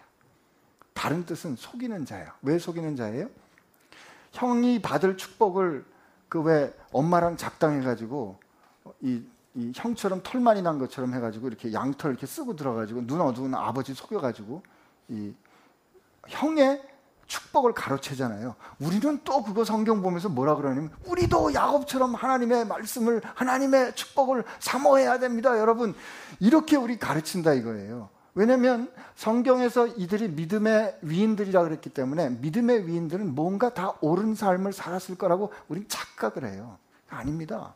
다른 0.94 1.25
뜻은 1.25 1.56
속이는 1.56 2.06
자야. 2.06 2.36
왜 2.42 2.58
속이는 2.58 2.96
자예요? 2.96 3.30
형이 4.32 4.82
받을 4.82 5.18
축복을 5.18 5.86
그 6.30 6.42
왜 6.44 6.74
엄마랑 6.94 7.36
작당해가지고 7.36 8.40
이, 9.01 9.22
이 9.54 9.72
형처럼 9.75 10.22
털 10.24 10.40
많이 10.40 10.62
난 10.62 10.80
것처럼 10.80 11.13
해가지고 11.13 11.50
이렇게 11.50 11.74
양털 11.74 12.12
이렇게 12.12 12.25
쓰고 12.25 12.56
들어가지고 12.56 13.06
눈 13.06 13.20
어두운 13.20 13.54
아버지 13.54 13.94
속여가지고 13.94 14.63
이 15.10 15.34
형의 16.30 16.82
축복을 17.51 17.74
가로채잖아요. 17.74 18.55
우리는 18.79 19.20
또 19.24 19.43
그거 19.43 19.63
성경 19.63 20.01
보면서 20.01 20.29
뭐라 20.29 20.55
그러냐면 20.55 20.89
우리도 21.05 21.53
야곱처럼 21.53 22.15
하나님의 22.15 22.65
말씀을 22.65 23.22
하나님의 23.36 23.93
축복을 23.96 24.43
사모해야 24.60 25.20
됩니다. 25.20 25.58
여러분 25.60 25.93
이렇게 26.39 26.77
우리 26.77 26.98
가르친다 26.98 27.53
이거예요. 27.53 28.10
왜냐하면 28.34 28.89
성경에서 29.15 29.88
이들이 29.88 30.29
믿음의 30.29 31.00
위인들이라 31.01 31.63
그랬기 31.63 31.89
때문에 31.89 32.29
믿음의 32.29 32.88
위인들은 32.88 33.36
뭔가 33.36 33.74
다 33.74 33.93
옳은 34.00 34.36
삶을 34.36 34.72
살았을 34.72 35.15
거라고 35.15 35.51
우린 35.67 35.86
착각을 35.88 36.50
해요. 36.50 36.77
아닙니다. 37.10 37.74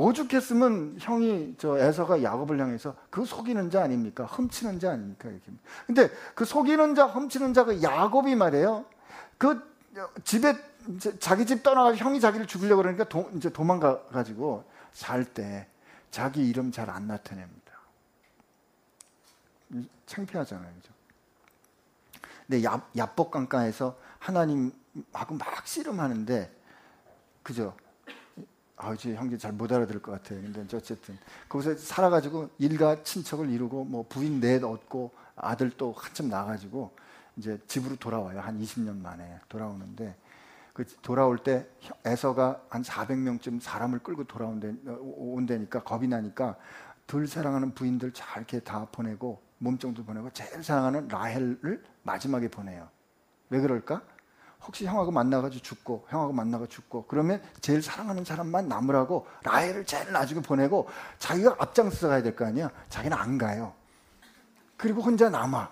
오죽했으면 0.00 0.96
형이 0.98 1.56
저 1.58 1.78
에서가 1.78 2.22
야곱을 2.22 2.58
향해서 2.60 2.94
그 3.10 3.24
속이는 3.24 3.70
자 3.70 3.82
아닙니까? 3.82 4.24
훔치는 4.24 4.80
자 4.80 4.92
아닙니까? 4.92 5.28
이렇게. 5.28 5.52
근데 5.86 6.10
그 6.34 6.44
속이는 6.44 6.94
자, 6.94 7.06
훔치는 7.06 7.52
자가 7.54 7.82
야곱이 7.82 8.34
말이에요. 8.34 8.84
그 9.36 9.60
집에 10.24 10.54
자기 11.18 11.44
집 11.44 11.62
떠나가 11.62 11.94
형이 11.94 12.20
자기를 12.20 12.46
죽이려고 12.46 12.82
그러니까 12.82 13.04
도, 13.04 13.30
이제 13.34 13.50
도망가 13.50 14.02
가지고 14.08 14.64
살 14.92 15.24
때 15.24 15.66
자기 16.10 16.48
이름 16.48 16.72
잘 16.72 16.88
안 16.90 17.06
나타냅니다. 17.06 17.60
창피하잖아요, 20.06 20.72
그죠? 20.74 20.92
근데 22.46 22.64
야, 22.64 22.84
야복강가에서 22.96 23.96
하나님하고 24.18 25.34
막 25.38 25.66
씨름하는데, 25.66 26.50
그죠? 27.44 27.76
아, 28.82 28.94
이제 28.94 29.14
형제 29.14 29.36
잘 29.36 29.52
못 29.52 29.70
알아들을 29.70 30.00
것 30.00 30.12
같아요. 30.12 30.40
근데 30.40 30.60
어쨌든 30.74 31.18
거기서 31.48 31.76
살아가지고 31.76 32.48
일가 32.58 33.02
친척을 33.02 33.50
이루고 33.50 33.84
뭐 33.84 34.06
부인 34.08 34.40
넷 34.40 34.64
얻고 34.64 35.10
아들 35.36 35.70
또 35.70 35.92
한참 35.92 36.28
나가지고 36.30 36.90
이제 37.36 37.58
집으로 37.66 37.96
돌아와요. 37.96 38.40
한 38.40 38.58
20년 38.58 39.02
만에 39.02 39.38
돌아오는데 39.50 40.16
그 40.72 40.86
돌아올 41.02 41.38
때 41.38 41.68
에서가 42.06 42.62
한 42.70 42.82
400명쯤 42.82 43.60
사람을 43.60 43.98
끌고 43.98 44.24
돌아온데 44.24 44.74
온다니까 44.86 45.82
겁이 45.82 46.08
나니까 46.08 46.56
덜 47.06 47.26
사랑하는 47.26 47.74
부인들 47.74 48.12
잘 48.12 48.38
이렇게 48.38 48.60
다 48.60 48.86
보내고 48.90 49.42
몸종도 49.58 50.04
보내고 50.04 50.30
제일 50.30 50.62
사랑하는 50.64 51.08
라헬을 51.08 51.84
마지막에 52.02 52.48
보내요. 52.48 52.88
왜 53.50 53.60
그럴까? 53.60 54.00
혹시 54.62 54.84
형하고 54.86 55.10
만나가지고 55.10 55.62
죽고 55.62 56.06
형하고 56.08 56.32
만나가 56.32 56.66
죽고 56.66 57.06
그러면 57.08 57.42
제일 57.60 57.82
사랑하는 57.82 58.24
사람만 58.24 58.68
남으라고 58.68 59.26
라헬을 59.42 59.86
제일 59.86 60.12
나중에 60.12 60.40
보내고 60.42 60.88
자기가 61.18 61.56
앞장서 61.58 62.08
가야 62.08 62.22
될 62.22 62.36
거 62.36 62.44
아니야. 62.46 62.70
자기는 62.88 63.16
안 63.16 63.38
가요. 63.38 63.72
그리고 64.76 65.00
혼자 65.02 65.28
남아. 65.28 65.70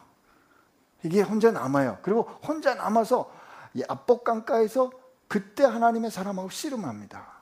이게 1.04 1.23
혼자 1.23 1.50
남아요. 1.50 1.99
그리고 2.02 2.23
혼자 2.47 2.75
남아서 2.75 3.30
압복강가에서 3.88 4.90
그때 5.28 5.64
하나님의 5.64 6.11
사람하고 6.11 6.50
씨름합니다. 6.50 7.38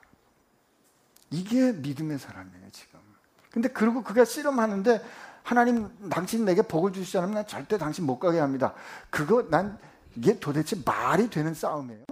이게 1.31 1.71
믿음의 1.73 2.19
사람이에요, 2.19 2.69
지금. 2.71 2.99
근데 3.51 3.69
그리고 3.69 4.03
그가 4.03 4.25
씨름하는데 4.25 5.03
하나님 5.43 6.09
당신 6.09 6.45
내게 6.45 6.61
복을 6.61 6.91
주시지 6.91 7.17
않으면 7.17 7.35
난 7.35 7.47
절대 7.47 7.77
당신 7.77 8.05
못 8.05 8.19
가게 8.19 8.39
합니다. 8.39 8.73
그거 9.09 9.43
난 9.49 9.79
이게 10.17 10.39
도대체 10.39 10.75
말이 10.83 11.29
되는 11.29 11.53
싸움이에요. 11.53 12.03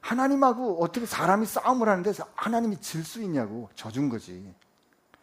하나님하고 0.00 0.82
어떻게 0.82 1.06
사람이 1.06 1.46
싸움을 1.46 1.88
하는데 1.88 2.12
하나님이 2.34 2.80
질 2.80 3.04
수 3.04 3.22
있냐고 3.22 3.70
져준 3.76 4.08
거지. 4.08 4.52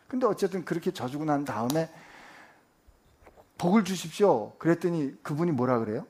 근데 0.08 0.25
어쨌든 0.25 0.63
그렇게 0.63 0.91
져주고 0.91 1.25
난 1.25 1.43
다음에 1.43 1.91
복을 3.58 3.84
주십시오. 3.84 4.53
그랬더니 4.58 5.22
그분이 5.22 5.51
뭐라 5.51 5.79
그래요? 5.79 6.08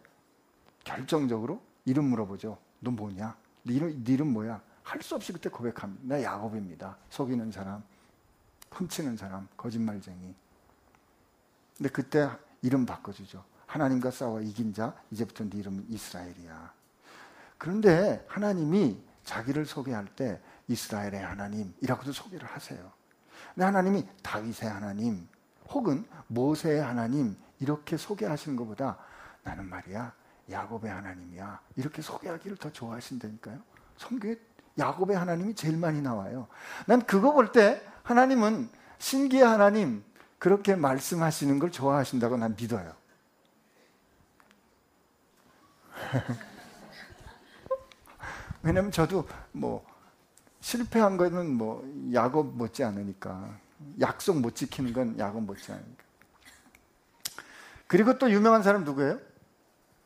결정적으로 0.83 1.61
이름 1.85 2.05
물어보죠. 2.05 2.59
너 2.79 2.91
뭐냐? 2.91 3.35
네 3.63 3.73
이름, 3.73 4.03
네 4.03 4.13
이름 4.13 4.31
뭐야? 4.31 4.61
할 4.83 5.01
수 5.01 5.15
없이 5.15 5.33
그때 5.33 5.49
고백합니다. 5.49 6.15
나 6.15 6.21
야곱입니다. 6.21 6.97
속이는 7.09 7.51
사람, 7.51 7.83
훔치는 8.71 9.17
사람, 9.17 9.47
거짓말쟁이. 9.57 10.33
근데 11.77 11.89
그때 11.89 12.29
이름 12.61 12.85
바꿔주죠. 12.85 13.43
하나님과 13.69 14.09
싸워 14.09 14.41
이긴 14.41 14.73
자, 14.73 14.93
이제부터 15.11 15.43
네 15.43 15.59
이름은 15.59 15.85
이스라엘이야. 15.89 16.73
그런데 17.59 18.25
하나님이 18.27 18.99
자기를 19.23 19.65
소개할 19.65 20.07
때 20.15 20.41
이스라엘의 20.67 21.19
하나님이라고도 21.21 22.11
소개를 22.11 22.47
하세요. 22.47 22.91
근데 23.53 23.65
하나님이 23.65 24.07
다윗의 24.23 24.69
하나님 24.69 25.27
혹은 25.69 26.03
모세의 26.27 26.81
하나님 26.81 27.35
이렇게 27.59 27.95
소개하시는 27.95 28.57
것보다 28.57 28.97
나는 29.43 29.69
말이야 29.69 30.13
야곱의 30.49 30.89
하나님이야 30.91 31.59
이렇게 31.75 32.01
소개하기를 32.01 32.57
더 32.57 32.71
좋아하신다니까요. 32.71 33.59
성경에 33.97 34.35
야곱의 34.79 35.15
하나님이 35.15 35.53
제일 35.53 35.77
많이 35.77 36.01
나와요. 36.01 36.47
난 36.87 37.05
그거 37.05 37.33
볼 37.33 37.51
때 37.51 37.81
하나님은 38.01 38.69
신기의 38.97 39.43
하나님 39.43 40.03
그렇게 40.39 40.75
말씀하시는 40.75 41.59
걸 41.59 41.71
좋아하신다고 41.71 42.37
난 42.37 42.55
믿어요. 42.55 42.98
왜냐면 48.63 48.91
저도 48.91 49.27
뭐 49.51 49.85
실패한 50.61 51.17
거는 51.17 51.51
뭐 51.51 51.83
야곱 52.13 52.55
못지 52.55 52.83
않으니까 52.83 53.57
약속 54.01 54.39
못 54.39 54.55
지키는 54.55 54.93
건 54.93 55.17
야곱 55.17 55.43
못지 55.43 55.71
않으니까. 55.71 56.03
그리고 57.87 58.17
또 58.17 58.29
유명한 58.29 58.61
사람 58.61 58.83
누구예요? 58.83 59.19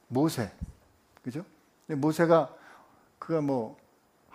모세. 0.08 0.52
그죠? 1.24 1.44
모세가 1.88 2.54
그가 3.20 3.42
뭐 3.42 3.78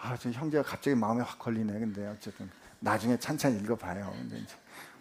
아, 0.01 0.17
저 0.17 0.31
형제가 0.31 0.63
갑자기 0.63 0.97
마음에 0.97 1.23
확 1.23 1.39
걸리네. 1.39 1.79
근데 1.79 2.07
어쨌든 2.09 2.51
나중에 2.81 3.19
찬찬히 3.19 3.59
읽어봐요. 3.61 4.11
근데 4.13 4.39
이제 4.39 4.55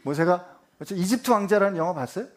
모세가 0.04 0.58
어쨌든 0.80 0.98
이집트 0.98 1.30
왕자라는 1.30 1.78
영화 1.78 1.94
봤어요? 1.94 2.28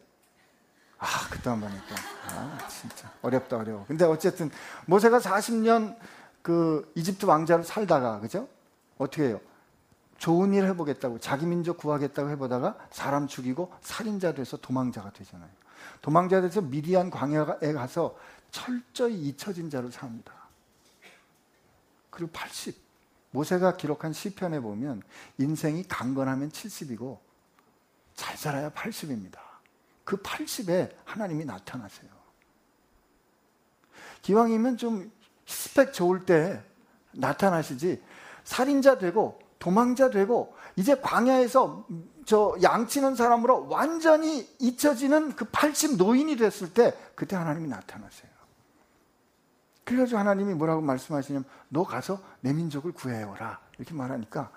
아, 1.01 1.27
번 1.59 1.63
했고. 1.63 1.95
아, 2.29 2.67
진짜. 2.67 3.11
어렵다, 3.23 3.57
어려워. 3.57 3.85
근데 3.87 4.05
어쨌든 4.05 4.51
모세가 4.85 5.19
40년 5.19 5.97
그 6.43 6.91
이집트 6.95 7.25
왕자로 7.25 7.63
살다가, 7.63 8.19
그죠? 8.19 8.47
어떻게 8.99 9.23
해요? 9.23 9.41
좋은 10.19 10.53
일 10.53 10.65
해보겠다고, 10.65 11.19
자기 11.19 11.47
민족 11.47 11.77
구하겠다고 11.77 12.29
해보다가 12.29 12.77
사람 12.91 13.25
죽이고 13.25 13.73
살인자 13.81 14.35
돼서 14.35 14.57
도망자가 14.57 15.09
되잖아요. 15.11 15.49
도망자 16.03 16.39
돼서 16.41 16.61
미디안 16.61 17.09
광야에 17.09 17.73
가서 17.73 18.15
철저히 18.51 19.15
잊혀진 19.27 19.71
자로 19.71 19.89
삽니다. 19.89 20.31
그리고 22.11 22.31
80. 22.31 22.75
모세가 23.31 23.77
기록한 23.77 24.13
시편에 24.13 24.59
보면 24.59 25.01
인생이 25.39 25.87
강건하면 25.87 26.49
70이고 26.49 27.17
잘 28.13 28.37
살아야 28.37 28.69
80입니다. 28.69 29.50
그 30.03 30.17
80에 30.17 30.91
하나님이 31.05 31.45
나타나세요. 31.45 32.09
기왕이면 34.21 34.77
좀 34.77 35.11
스펙 35.45 35.93
좋을 35.93 36.25
때 36.25 36.61
나타나시지 37.13 38.01
살인자 38.43 38.97
되고 38.97 39.39
도망자 39.59 40.09
되고 40.09 40.55
이제 40.75 40.99
광야에서 40.99 41.85
저 42.25 42.55
양치는 42.61 43.15
사람으로 43.15 43.67
완전히 43.67 44.47
잊혀지는 44.59 45.35
그 45.35 45.45
80 45.45 45.97
노인이 45.97 46.35
됐을 46.35 46.73
때 46.73 46.95
그때 47.15 47.35
하나님이 47.35 47.67
나타나세요. 47.67 48.31
그래가지고 49.83 50.19
하나님이 50.19 50.53
뭐라고 50.53 50.81
말씀하시냐면 50.81 51.45
너 51.69 51.83
가서 51.83 52.21
내 52.39 52.53
민족을 52.53 52.91
구해오라 52.91 53.59
이렇게 53.77 53.93
말하니까 53.93 54.51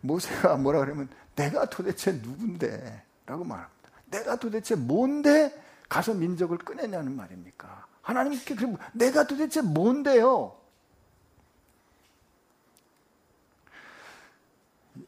모세가 0.00 0.56
뭐라 0.56 0.80
그러면 0.80 1.08
내가 1.36 1.66
도대체 1.66 2.12
누군데 2.12 3.04
라고 3.26 3.44
말합니다. 3.44 3.81
내가 4.12 4.36
도대체 4.36 4.76
뭔데 4.76 5.52
가서 5.88 6.14
민족을 6.14 6.58
꺼내냐는 6.58 7.16
말입니까? 7.16 7.86
하나님께 8.02 8.54
그럼 8.54 8.76
내가 8.92 9.26
도대체 9.26 9.62
뭔데요? 9.62 10.54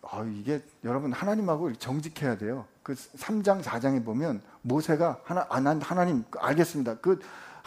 아, 0.03 0.25
이게 0.25 0.63
여러분 0.85 1.13
하나님하고 1.13 1.75
정직해야 1.75 2.39
돼요. 2.39 2.67
그 2.83 2.95
3장 2.95 3.63
4장에 3.63 4.05
보면 4.05 4.43
모세가 4.63 5.21
하나 5.25 5.47
아, 5.49 5.61
난 5.61 5.81
하나님 5.81 6.25
알겠습니다. 6.39 6.97
그 6.97 7.21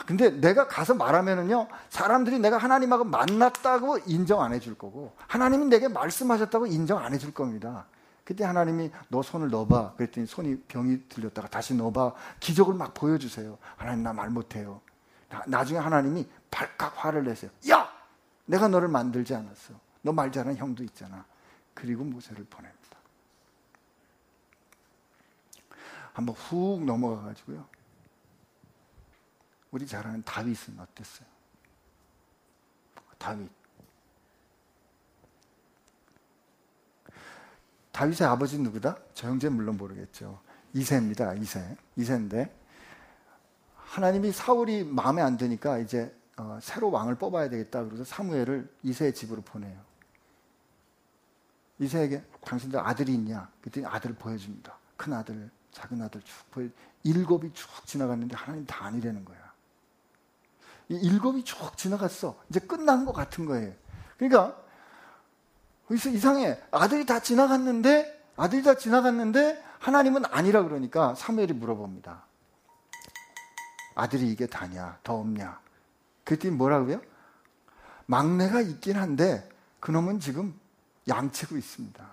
근데 0.06 0.30
내가 0.30 0.68
가서 0.68 0.94
말하면은요 0.94 1.68
사람들이 1.90 2.40
내가 2.40 2.58
하나님하고 2.58 3.04
만났다고 3.04 4.00
인정 4.06 4.42
안 4.42 4.54
해줄 4.54 4.78
거고 4.78 5.14
하나님이 5.28 5.66
내게 5.66 5.88
말씀하셨다고 5.88 6.68
인정 6.68 7.00
안 7.00 7.14
해줄 7.14 7.34
겁니다. 7.34 7.86
그때 8.28 8.44
하나님이 8.44 8.92
너 9.08 9.22
손을 9.24 9.50
넣어봐. 9.50 9.94
그랬더니 9.94 10.28
손이 10.28 10.64
병이 10.64 11.08
들렸다가 11.08 11.48
다시 11.48 11.74
넣어봐. 11.74 12.14
기적을 12.42 12.74
막 12.74 12.94
보여주세요. 12.94 13.58
하나님 13.78 14.04
나 14.04 14.12
말 14.12 14.30
못해요. 14.30 14.82
나, 15.48 15.64
중에 15.64 15.78
하나님이 15.78 16.30
발칵 16.52 17.06
화를 17.06 17.24
내세요. 17.24 17.50
야! 17.70 17.90
내가 18.46 18.68
너를 18.68 18.90
만들지 18.90 19.34
않았어. 19.34 19.76
너 20.02 20.12
말 20.12 20.30
잘하는 20.30 20.58
형도 20.58 20.84
있잖아. 20.84 21.24
그리고 21.74 22.04
모세를 22.04 22.44
보냅니다. 22.50 22.98
한번 26.12 26.36
훅 26.36 26.84
넘어가 26.84 27.22
가지고요. 27.22 27.66
우리 29.72 29.88
잘 29.88 30.06
아는 30.06 30.22
다윗은 30.24 30.78
어땠어요? 30.82 31.28
다윗. 33.18 33.50
다윗의 37.98 38.28
아버지 38.28 38.60
누구다? 38.60 38.96
저 39.16 39.28
형제 39.28 39.50
물론 39.50 39.76
모르겠죠. 39.76 40.40
이세입니다. 40.72 41.34
이세. 41.34 41.76
이세인데 41.96 42.56
하나님이 43.74 44.32
사울이 44.32 44.84
마음에 44.84 45.24
안 45.24 45.36
드니까 45.36 45.80
이제 45.80 46.16
어, 46.38 46.60
새로 46.62 46.92
왕을 46.92 47.16
뽑아야 47.16 47.50
되겠다. 47.50 47.84
그래서 47.86 48.04
사무엘을 48.04 48.72
이세의 48.84 49.16
집으로 49.16 49.42
보내요. 49.42 49.82
이세에게 51.80 52.22
당신들 52.42 52.80
아들이 52.80 53.16
있냐? 53.16 53.50
그랬더니 53.62 53.88
아들을 53.88 54.16
보여줍니다. 54.18 54.78
큰 54.96 55.14
아들, 55.14 55.50
작은 55.72 56.00
아들 56.00 56.22
쭉 56.22 56.52
보여. 56.52 56.70
일곱이 57.02 57.52
쭉 57.54 57.68
지나갔는데 57.88 58.36
하나님 58.36 58.64
다 58.68 58.86
아니라는 58.86 59.26
거야. 59.26 59.54
이 60.90 60.98
일곱이 60.98 61.44
쭉 61.44 61.76
지나갔어. 61.76 62.40
이제 62.48 62.60
끝난 62.60 63.06
것 63.06 63.12
같은 63.12 63.48
거예요. 63.48 63.74
그러니까 64.18 64.67
그래서 65.88 66.10
이상해. 66.10 66.60
아들이 66.72 67.06
다 67.06 67.20
지나갔는데, 67.20 68.32
아들이 68.36 68.62
다 68.62 68.76
지나갔는데, 68.76 69.64
하나님은 69.80 70.26
아니라 70.26 70.64
그러니까 70.64 71.16
사무엘이 71.16 71.54
물어봅니다. 71.54 72.24
아들이 73.96 74.30
이게 74.30 74.48
다냐? 74.48 75.00
더 75.04 75.16
없냐? 75.16 75.60
그랬더니 76.24 76.56
뭐라고요? 76.56 77.02
막내가 78.06 78.62
있긴 78.62 78.98
한데, 78.98 79.48
그놈은 79.80 80.20
지금 80.20 80.60
양치고 81.08 81.58
있습니다. 81.58 82.06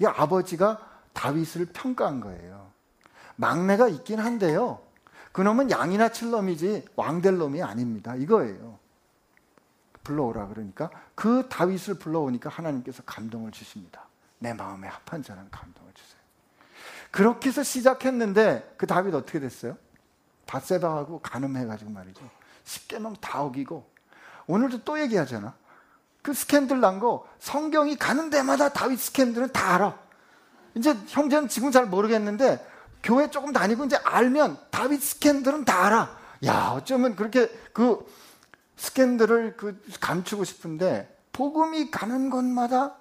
이 0.00 0.06
아버지가 0.06 0.78
다윗을 1.12 1.66
평가한 1.72 2.20
거예요. 2.20 2.70
막내가 3.36 3.88
있긴 3.88 4.20
한데요. 4.20 4.80
그놈은 5.32 5.70
양이나 5.70 6.10
칠 6.10 6.30
놈이지 6.30 6.86
왕 6.96 7.20
될 7.20 7.36
놈이 7.38 7.62
아닙니다. 7.62 8.14
이거예요. 8.14 8.78
불러오라 10.08 10.48
그러니까 10.48 10.90
그 11.14 11.46
다윗을 11.50 11.98
불러오니까 11.98 12.48
하나님께서 12.48 13.02
감동을 13.04 13.52
주십니다. 13.52 14.06
내 14.38 14.54
마음에 14.54 14.88
합한 14.88 15.22
자는 15.22 15.50
감동을 15.50 15.92
주세요. 15.92 16.18
그렇게 17.10 17.50
해서 17.50 17.62
시작했는데 17.62 18.74
그 18.78 18.86
다윗 18.86 19.14
어떻게 19.14 19.38
됐어요? 19.38 19.76
바세바하고 20.46 21.20
가늠해가지고 21.20 21.90
말이죠. 21.90 22.22
십계명 22.64 23.16
다 23.20 23.42
어기고 23.42 23.86
오늘도 24.46 24.84
또 24.84 24.98
얘기하잖아. 24.98 25.54
그 26.22 26.32
스캔들 26.32 26.80
난 26.80 26.98
거 27.00 27.26
성경이 27.38 27.96
가는 27.96 28.30
데마다 28.30 28.70
다윗 28.70 28.98
스캔들은 28.98 29.52
다 29.52 29.74
알아. 29.74 29.98
이제 30.74 30.94
형제는 31.08 31.48
지금 31.48 31.70
잘 31.70 31.84
모르겠는데 31.84 32.66
교회 33.02 33.30
조금 33.30 33.52
다니고 33.52 33.84
이제 33.84 33.96
알면 33.96 34.58
다윗 34.70 35.02
스캔들은 35.02 35.66
다 35.66 35.86
알아. 35.86 36.16
야 36.46 36.72
어쩌면 36.74 37.14
그렇게 37.14 37.48
그 37.74 38.06
스캔들을 38.78 39.56
그 39.56 39.80
감추고 40.00 40.44
싶은데 40.44 41.14
복음이 41.32 41.90
가는 41.90 42.30
곳마다 42.30 42.96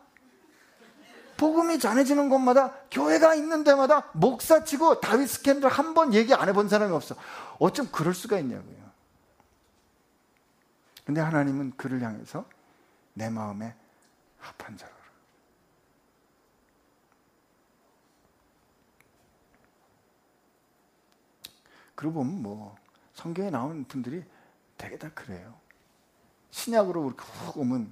복음이 1.38 1.78
전해지는 1.78 2.30
곳마다 2.30 2.74
교회가 2.90 3.36
있는 3.36 3.64
데마다 3.64 4.10
목사 4.14 4.64
치고 4.64 5.02
다윗 5.02 5.28
스캔들 5.28 5.70
한 5.70 5.94
번 5.94 6.14
얘기 6.14 6.34
안 6.34 6.50
해본 6.50 6.68
사람이 6.68 6.92
없어. 6.94 7.16
어쩜 7.60 7.88
그럴 7.92 8.14
수가 8.16 8.40
있냐고요. 8.40 8.88
근데 11.06 11.22
하나님은 11.22 11.78
그를 11.78 12.02
향해서 12.02 12.46
내 13.14 13.30
마음에 13.30 13.76
합한 14.40 14.78
자로. 14.78 14.92
그러고 21.96 22.16
보면 22.20 22.42
뭐 22.44 22.76
성경에 23.14 23.50
나온 23.50 23.86
분들이 23.86 24.24
되게 24.78 24.98
다 24.98 25.10
그래요. 25.14 25.60
신약으로 26.52 27.08
이렇게 27.08 27.24
훅 27.24 27.58
오면 27.58 27.92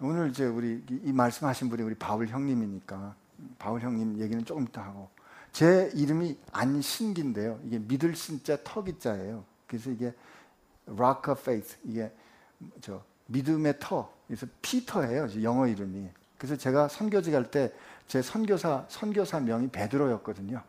오늘 0.00 0.30
이제 0.30 0.46
우리 0.46 0.82
이 0.88 1.12
말씀하신 1.12 1.68
분이 1.68 1.82
우리 1.82 1.94
바울 1.94 2.26
형님이니까 2.26 3.14
바울 3.58 3.80
형님 3.80 4.18
얘기는 4.20 4.44
조금 4.44 4.64
이따 4.64 4.82
하고 4.82 5.08
제 5.52 5.90
이름이 5.94 6.38
안신기인데요. 6.52 7.60
이게 7.64 7.78
믿을 7.78 8.16
신자 8.16 8.56
턱이 8.64 8.98
자예요. 8.98 9.44
그래서 9.66 9.90
이게 9.90 10.12
rock 10.86 11.32
of 11.32 11.40
faith 11.40 11.76
이게 11.84 12.10
저 12.80 13.02
믿음의 13.26 13.74
터 13.78 14.12
그래서 14.26 14.46
피터예요. 14.62 15.42
영어 15.42 15.66
이름이. 15.66 16.08
그래서 16.38 16.56
제가 16.56 16.88
선교지 16.88 17.30
갈 17.30 17.50
때 17.50 17.72
제 18.08 18.20
선교사 18.20 18.84
선교사 18.88 19.40
명이 19.40 19.68
베드로였거든요. 19.68 20.62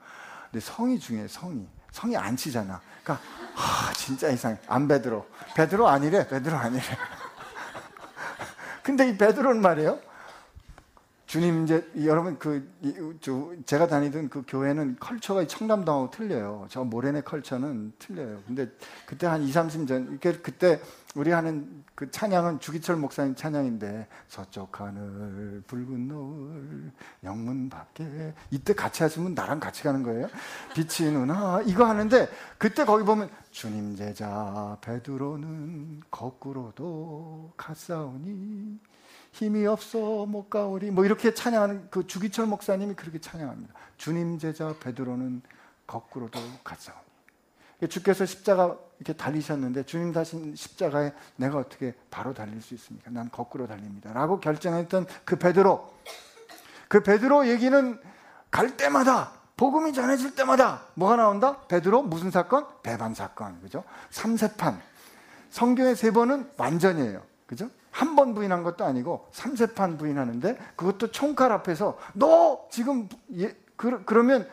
근데 0.46 0.60
성이 0.60 0.98
중요해 1.00 1.28
성이 1.28 1.68
성이 1.94 2.18
안 2.18 2.36
치잖아. 2.36 2.82
그러니까 3.04 3.26
아, 3.56 3.94
진짜 3.96 4.30
이상해. 4.30 4.58
안 4.68 4.88
베드로. 4.88 5.26
베드로 5.56 5.88
아니래. 5.88 6.28
베드로 6.28 6.58
아니래. 6.58 6.82
근데 8.84 9.08
이 9.08 9.18
베드로는 9.18 9.62
말이에요. 9.62 10.00
주님 11.28 11.64
이제 11.64 11.90
여러분 12.04 12.38
그 12.38 12.70
제가 13.66 13.88
다니던 13.88 14.30
그 14.30 14.44
교회는 14.46 14.98
컬처가 15.00 15.48
청담동하고 15.48 16.12
틀려요. 16.12 16.68
저 16.70 16.84
모래내 16.84 17.22
컬처는 17.22 17.94
틀려요. 17.98 18.42
근데 18.46 18.70
그때 19.06 19.26
한 19.26 19.42
2, 19.42 19.52
30년 19.52 20.10
이렇게 20.10 20.34
그때 20.34 20.82
우리 21.16 21.32
하는 21.32 21.84
그 21.94 22.10
찬양은 22.10 22.60
주기철 22.60 22.96
목사님 22.96 23.36
찬양인데 23.36 24.08
서쪽 24.28 24.80
하늘 24.80 25.62
붉은 25.68 26.08
노을 26.08 26.92
영문 27.24 27.70
밖에 27.70 28.34
이때 28.50 28.74
같이 28.74 29.04
하시면 29.04 29.36
나랑 29.36 29.60
같이 29.60 29.84
가는 29.84 30.02
거예요. 30.02 30.28
빛이 30.74 31.12
누나 31.12 31.62
이거 31.66 31.86
하는데 31.86 32.28
그때 32.58 32.84
거기 32.84 33.04
보면 33.04 33.30
주님 33.52 33.96
제자 33.96 34.78
베드로는 34.82 36.02
거꾸로도 36.10 37.54
갔사오니 37.58 38.80
힘이 39.34 39.68
없어 39.68 40.26
못 40.26 40.50
가오리 40.50 40.90
뭐 40.90 41.06
이렇게 41.06 41.34
찬양하는 41.34 41.90
그 41.92 42.08
주기철 42.08 42.48
목사님이 42.48 42.96
그렇게 42.96 43.20
찬양합니다. 43.20 43.74
주님 43.98 44.40
제자 44.40 44.74
베드로는 44.80 45.44
거꾸로도 45.86 46.40
갔사오니. 46.64 47.13
주께서 47.88 48.26
십자가 48.26 48.78
이렇게 49.00 49.14
달리셨는데 49.14 49.84
주님 49.84 50.14
다신 50.14 50.56
십자가에 50.56 51.14
내가 51.36 51.58
어떻게 51.58 51.94
바로 52.10 52.34
달릴 52.34 52.62
수 52.62 52.74
있습니까? 52.76 53.12
난 53.12 53.30
거꾸로 53.32 53.68
달립니다. 53.68 54.14
라고 54.14 54.40
결정했던 54.40 55.08
그 55.26 55.38
베드로. 55.38 55.94
그 56.88 57.02
베드로 57.04 57.48
얘기는 57.48 58.00
갈 58.52 58.78
때마다 58.78 59.32
복음이 59.58 59.94
전해질 59.94 60.36
때마다 60.36 60.84
뭐가 60.96 61.16
나온다? 61.16 61.62
베드로 61.68 62.04
무슨 62.04 62.32
사건? 62.32 62.66
배반 62.82 63.14
사건. 63.14 63.60
그죠? 63.62 63.84
삼세판. 64.12 64.80
성경의 65.50 65.96
세 65.96 66.12
번은 66.12 66.50
완전이에요. 66.58 67.22
그죠? 67.46 67.70
한 67.92 68.16
번 68.16 68.34
부인한 68.34 68.64
것도 68.64 68.84
아니고 68.86 69.28
삼세판 69.32 69.98
부인하는데 69.98 70.58
그것도 70.76 71.12
총칼 71.12 71.52
앞에서 71.52 71.98
너 72.14 72.68
지금 72.72 73.08
예, 73.38 73.56
그, 73.76 74.04
그러면 74.06 74.50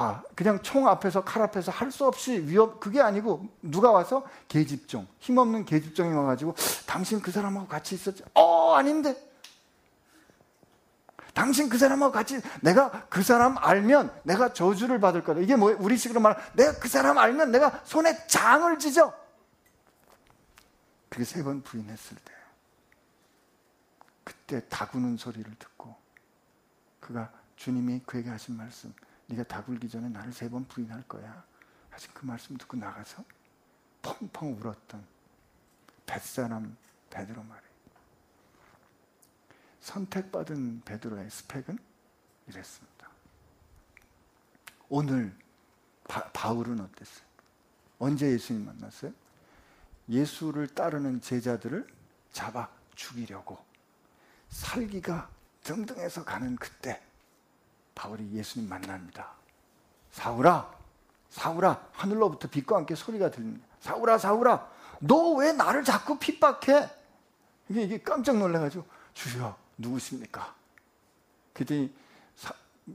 아 0.00 0.22
그냥 0.36 0.62
총 0.62 0.86
앞에서 0.86 1.24
칼 1.24 1.42
앞에서 1.42 1.72
할 1.72 1.90
수 1.90 2.06
없이 2.06 2.38
위협 2.46 2.78
그게 2.78 3.00
아니고 3.00 3.48
누가 3.62 3.90
와서 3.90 4.24
계집종 4.46 5.08
힘없는 5.18 5.64
계집종이 5.64 6.14
와가지고 6.14 6.54
당신 6.86 7.20
그 7.20 7.32
사람하고 7.32 7.66
같이 7.66 7.96
있었지. 7.96 8.22
어 8.34 8.74
아닌데. 8.74 9.16
당신 11.34 11.68
그 11.68 11.78
사람하고 11.78 12.12
같이 12.12 12.40
내가 12.62 13.06
그 13.08 13.22
사람 13.22 13.56
알면 13.58 14.12
내가 14.24 14.52
저주를 14.52 15.00
받을 15.00 15.24
거다. 15.24 15.40
이게 15.40 15.56
뭐 15.56 15.74
우리식으로 15.78 16.20
말 16.20 16.36
내가 16.54 16.78
그 16.78 16.88
사람 16.88 17.18
알면 17.18 17.50
내가 17.50 17.80
손에 17.84 18.26
장을 18.28 18.78
지져 18.78 19.12
그게 21.08 21.24
세 21.24 21.42
번 21.42 21.62
부인했을 21.62 22.16
때 22.24 22.32
그때 24.24 24.62
다구는 24.68 25.16
소리를 25.16 25.52
듣고 25.58 25.94
그가 27.00 27.30
주님이 27.56 28.02
그에게 28.06 28.28
하신 28.30 28.56
말씀 28.56 28.92
네가 29.28 29.44
다 29.44 29.62
굴기 29.64 29.88
전에 29.88 30.08
나를 30.08 30.32
세 30.32 30.48
번 30.48 30.66
부인할 30.66 31.02
거야 31.08 31.44
하신 31.90 32.10
그 32.14 32.24
말씀 32.24 32.56
듣고 32.56 32.76
나가서 32.76 33.24
펑펑 34.02 34.54
울었던 34.58 35.04
뱃사람 36.06 36.76
베드로 37.10 37.42
말이에요. 37.42 37.68
선택받은 39.80 40.82
베드로의 40.84 41.30
스펙은 41.30 41.78
이랬습니다. 42.48 43.08
오늘 44.88 45.36
바, 46.04 46.50
울은 46.52 46.80
어땠어요? 46.80 47.26
언제 47.98 48.30
예수님 48.30 48.64
만났어요? 48.64 49.12
예수를 50.08 50.68
따르는 50.68 51.20
제자들을 51.20 51.86
잡아 52.32 52.70
죽이려고 52.94 53.58
살기가 54.48 55.28
등등해서 55.62 56.24
가는 56.24 56.56
그때 56.56 57.02
바울이 57.98 58.30
예수님 58.32 58.68
만납니다. 58.68 59.32
사울아, 60.12 60.72
사울아, 61.30 61.88
하늘로부터 61.92 62.48
빛과 62.48 62.76
함께 62.76 62.94
소리가 62.94 63.32
들립니다. 63.32 63.66
사울아, 63.80 64.18
사울아, 64.18 64.70
너 65.00 65.34
왜 65.34 65.52
나를 65.52 65.82
자꾸 65.82 66.16
핍박해? 66.16 66.88
이게, 67.68 67.82
이게 67.82 67.98
깜짝 68.00 68.38
놀라가지고, 68.38 68.86
주여, 69.14 69.56
누구십니까? 69.78 70.54
그랬더니 71.52 71.92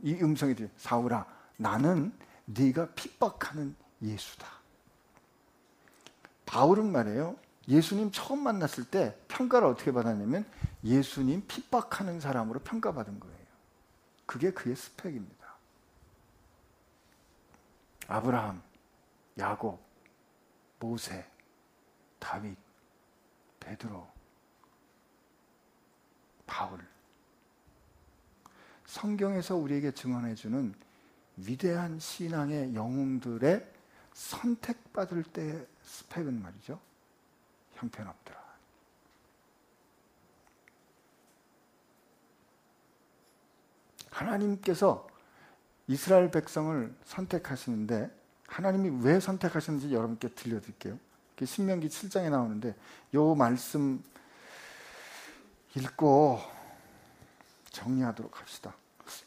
이 0.03 0.13
음성이 0.21 0.55
들려 0.55 0.69
사울아, 0.77 1.25
나는 1.57 2.13
네가 2.45 2.87
핍박하는 2.95 3.75
예수다. 4.01 4.47
바울은 6.45 6.91
말이에요. 6.93 7.35
예수님 7.67 8.11
처음 8.11 8.39
만났을 8.43 8.85
때 8.85 9.17
평가를 9.27 9.67
어떻게 9.67 9.91
받았냐면 9.91 10.45
예수님 10.83 11.43
핍박하는 11.47 12.21
사람으로 12.21 12.59
평가받은 12.61 13.19
거예요. 13.19 13.42
그게 14.25 14.51
그의 14.51 14.75
스펙입니다. 14.75 15.53
아브라함, 18.07 18.61
야곱, 19.37 19.81
모세, 20.79 21.25
다윗, 22.19 22.57
베드로, 23.59 24.07
바울. 26.45 26.85
성경에서 28.85 29.55
우리에게 29.55 29.91
증언해주는 29.91 30.75
위대한 31.37 31.99
신앙의 31.99 32.75
영웅들의 32.75 33.73
선택받을 34.13 35.23
때 35.23 35.65
스펙은 35.81 36.41
말이죠. 36.41 36.79
형편없더라. 37.75 38.42
하나님께서 44.13 45.07
이스라엘 45.87 46.31
백성을 46.31 46.93
선택하시는데 47.05 48.09
하나님이 48.47 49.03
왜 49.03 49.19
선택하셨는지 49.19 49.93
여러분께 49.93 50.29
들려드릴게요. 50.29 50.97
신명기 51.43 51.89
7장에 51.89 52.29
나오는데 52.29 52.75
요 53.15 53.35
말씀 53.35 54.01
읽고 55.75 56.39
정리하도록 57.71 58.39
합시다. 58.39 58.75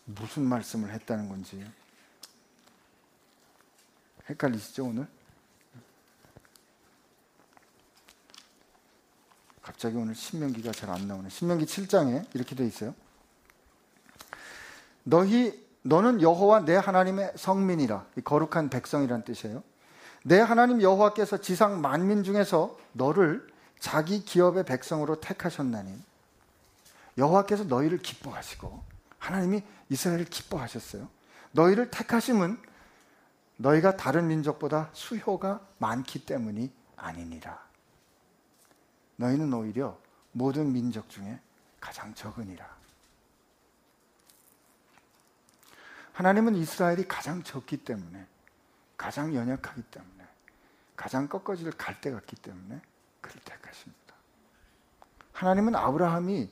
무슨 0.05 0.45
말씀을 0.45 0.93
했다는 0.93 1.29
건지. 1.29 1.69
헷갈리시죠, 4.31 4.87
오늘? 4.87 5.07
갑자기 9.61 9.97
오늘 9.97 10.15
신명기가 10.15 10.73
잘 10.73 10.91
안 10.91 11.07
나오네. 11.09 11.29
신명기 11.29 11.67
7장에 11.67 12.35
이렇게 12.35 12.55
돼 12.55 12.65
있어요. 12.67 12.95
너희 15.09 15.65
너는 15.83 16.21
여호와 16.21 16.65
내 16.65 16.75
하나님의 16.75 17.35
성민이라. 17.37 18.07
거룩한 18.25 18.71
백성이란 18.71 19.23
뜻이에요. 19.23 19.63
내 20.25 20.41
하나님 20.41 20.83
여호와께서 20.83 21.41
지상 21.41 21.81
만민 21.81 22.25
중에서 22.25 22.77
너를 22.93 23.47
자기 23.79 24.25
기업의 24.25 24.65
백성으로 24.65 25.21
택하셨나니 25.21 25.97
여호와께서 27.19 27.65
너희를 27.65 27.99
기뻐하시고 27.99 28.83
하나님이 29.21 29.63
이스라엘을 29.91 30.25
기뻐하셨어요. 30.25 31.09
너희를 31.53 31.93
택하심은 31.93 32.59
너희가 33.59 33.97
다른 33.97 34.27
민족보다 34.27 34.91
수효가 34.93 35.61
많기 35.79 36.27
때문이 36.27 36.73
아니니라. 36.97 37.65
너희는 39.15 39.55
오히려 39.55 39.97
모든 40.33 40.73
민족 40.73 41.09
중에 41.09 41.39
가장 41.81 42.13
적으니라. 42.15 42.76
하나님은 46.17 46.55
이스라엘이 46.55 47.07
가장 47.07 47.43
적기 47.43 47.77
때문에, 47.77 48.27
가장 48.97 49.35
연약하기 49.35 49.83
때문에, 49.83 50.25
가장 50.97 51.29
꺾어질 51.29 51.71
갈대 51.73 52.11
같기 52.11 52.37
때문에 52.37 52.81
그를 53.21 53.41
택하십니다. 53.45 54.15
하나님은 55.33 55.75
아브라함이 55.75 56.49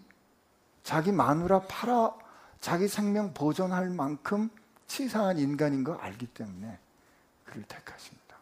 자기 0.82 1.12
마누라 1.12 1.60
팔아 1.60 2.14
자기 2.60 2.88
생명 2.88 3.32
보존할 3.32 3.88
만큼 3.88 4.50
치사한 4.86 5.38
인간인 5.38 5.82
거 5.82 5.94
알기 5.94 6.26
때문에 6.26 6.78
그를 7.46 7.62
택하십니다. 7.62 8.36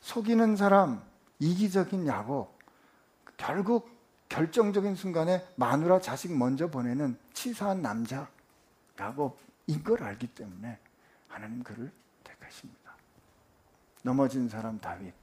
속이는 0.00 0.54
사람, 0.54 1.02
이기적인 1.40 2.06
야곱, 2.06 2.56
결국 3.36 3.90
결정적인 4.28 4.94
순간에 4.94 5.44
마누라 5.56 6.00
자식 6.00 6.32
먼저 6.32 6.68
보내는 6.68 7.18
치사한 7.32 7.82
남자 7.82 8.28
야곱 9.00 9.47
인걸 9.68 10.02
알기 10.02 10.26
때문에 10.28 10.78
하나님 11.28 11.62
그를 11.62 11.92
택하십니다. 12.24 12.96
넘어진 14.02 14.48
사람 14.48 14.80
다윗 14.80 15.14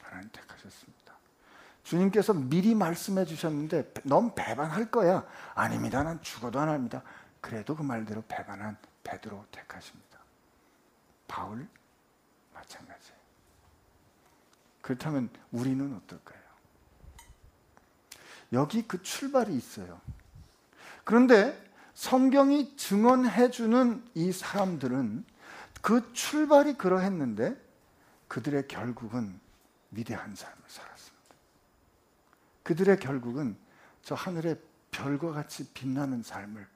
하나님 0.00 0.30
택하셨습니다. 0.30 1.16
주님께서 1.82 2.34
미리 2.34 2.74
말씀해 2.74 3.24
주셨는데 3.24 3.94
넌 4.04 4.34
배반할 4.34 4.90
거야. 4.90 5.26
아닙니다. 5.54 6.02
난 6.02 6.20
죽어도 6.22 6.60
안 6.60 6.68
합니다. 6.68 7.02
그래도 7.40 7.74
그 7.74 7.82
말대로 7.82 8.22
배반한 8.28 8.76
베드로 9.02 9.46
택하십니다. 9.50 10.18
바울 11.26 11.66
마찬가지예요. 12.52 13.18
그렇다면 14.82 15.30
우리는 15.50 15.94
어떨까요? 15.94 16.38
여기 18.52 18.86
그 18.86 19.02
출발이 19.02 19.54
있어요. 19.54 20.00
그런데 21.04 21.67
성경이 21.98 22.76
증언해 22.76 23.50
주는 23.50 24.08
이 24.14 24.30
사람들은 24.30 25.24
그 25.82 26.12
출발이 26.12 26.74
그러했는데 26.74 27.60
그들의 28.28 28.68
결국은 28.68 29.40
위대한 29.90 30.32
삶을 30.32 30.56
살았습니다. 30.68 31.34
그들의 32.62 33.00
결국은 33.00 33.58
저 34.02 34.14
하늘의 34.14 34.60
별과 34.92 35.32
같이 35.32 35.68
빛나는 35.72 36.22
삶을 36.22 36.68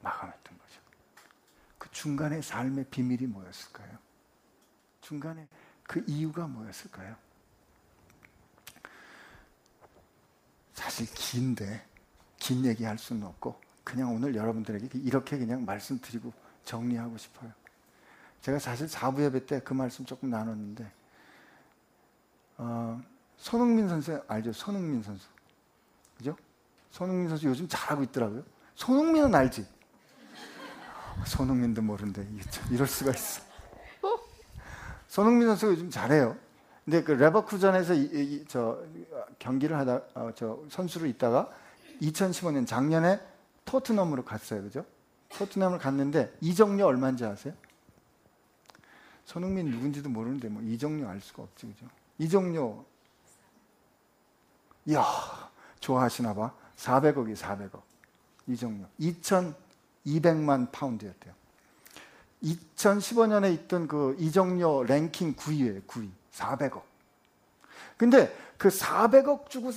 마감했던 0.00 0.58
거죠. 0.58 0.80
그 1.78 1.88
중간의 1.92 2.42
삶의 2.42 2.86
비밀이 2.90 3.28
뭐였을까요? 3.28 3.98
중간에 5.00 5.46
그 5.84 6.04
이유가 6.08 6.48
뭐였을까요? 6.48 7.14
사실 10.74 11.06
긴데 11.14 11.91
긴 12.42 12.64
얘기 12.64 12.82
할 12.82 12.98
수는 12.98 13.24
없고 13.24 13.54
그냥 13.84 14.12
오늘 14.12 14.34
여러분들에게 14.34 14.98
이렇게 14.98 15.38
그냥 15.38 15.64
말씀드리고 15.64 16.32
정리하고 16.64 17.16
싶어요. 17.16 17.52
제가 18.40 18.58
사실 18.58 18.88
4부 18.88 19.22
예배 19.22 19.46
때 19.46 19.60
그 19.60 19.72
말씀 19.72 20.04
조금 20.04 20.28
나눴는데 20.28 20.90
어, 22.58 23.00
손흥민 23.36 23.88
선수 23.88 24.20
알죠? 24.26 24.52
손흥민 24.52 25.04
선수. 25.04 25.28
그죠? 26.18 26.36
손흥민 26.90 27.28
선수 27.28 27.46
요즘 27.46 27.68
잘하고 27.68 28.02
있더라고요. 28.02 28.42
손흥민은 28.74 29.32
알지? 29.32 29.64
손흥민도 31.24 31.80
모른데 31.82 32.26
이럴 32.72 32.88
수가 32.88 33.12
있어. 33.12 33.40
손흥민 35.06 35.46
선수가 35.46 35.72
요즘 35.72 35.90
잘해요. 35.90 36.36
근데 36.84 37.04
그 37.04 37.12
레버쿠전에서 37.12 37.94
이, 37.94 38.00
이, 38.12 38.44
저 38.48 38.82
경기를 39.38 39.76
하다 39.78 40.00
어, 40.14 40.32
저 40.34 40.60
선수로 40.68 41.06
있다가 41.06 41.61
2015년 42.02 42.66
작년에 42.66 43.20
토트넘으로 43.64 44.24
갔어요. 44.24 44.62
그죠? 44.62 44.84
토트넘을 45.30 45.78
갔는데 45.78 46.36
이정료 46.40 46.86
얼마인지 46.86 47.24
아세요? 47.24 47.54
손흥민 49.24 49.70
누군지도 49.70 50.08
모르는데 50.08 50.48
뭐 50.48 50.62
이정료 50.62 51.08
알 51.08 51.20
수가 51.20 51.44
없지. 51.44 51.66
그죠? 51.68 51.86
이정료 52.18 52.84
이야, 54.86 55.04
좋아하시나 55.80 56.34
봐. 56.34 56.52
400억이 56.76 57.36
400억. 57.36 57.80
이정료. 58.48 58.84
2,200만 59.00 60.72
파운드였대요. 60.72 61.32
2015년에 62.42 63.54
있던 63.54 63.86
그 63.86 64.16
이정료 64.18 64.82
랭킹 64.84 65.36
9위예요, 65.36 65.86
9위. 65.86 66.10
400억. 66.32 66.82
근데 67.96 68.34
그 68.58 68.68
400억 68.68 69.48
주고 69.48 69.70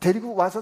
데리고 0.00 0.34
와서 0.34 0.60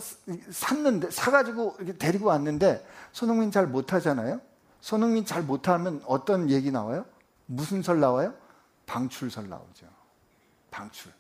샀는데, 0.51 1.11
사가지고 1.11 1.77
데리고 1.99 2.27
왔는데, 2.27 2.87
손흥민 3.13 3.51
잘 3.51 3.67
못하잖아요? 3.67 4.41
손흥민 4.81 5.25
잘 5.25 5.43
못하면 5.43 6.03
어떤 6.07 6.49
얘기 6.51 6.71
나와요? 6.71 7.05
무슨 7.47 7.83
설 7.83 8.01
나와요? 8.01 8.35
방출설 8.87 9.49
나오죠. 9.49 9.87
방출. 10.71 11.13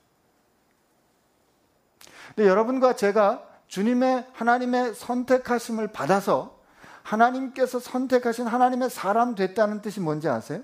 근데 2.34 2.48
여러분과 2.48 2.96
제가 2.96 3.42
주님의 3.66 4.26
하나님의 4.32 4.94
선택하심을 4.94 5.88
받아서 5.88 6.56
하나님께서 7.02 7.78
선택하신 7.78 8.46
하나님의 8.46 8.90
사람 8.90 9.34
됐다는 9.34 9.80
뜻이 9.82 10.00
뭔지 10.00 10.28
아세요? 10.28 10.62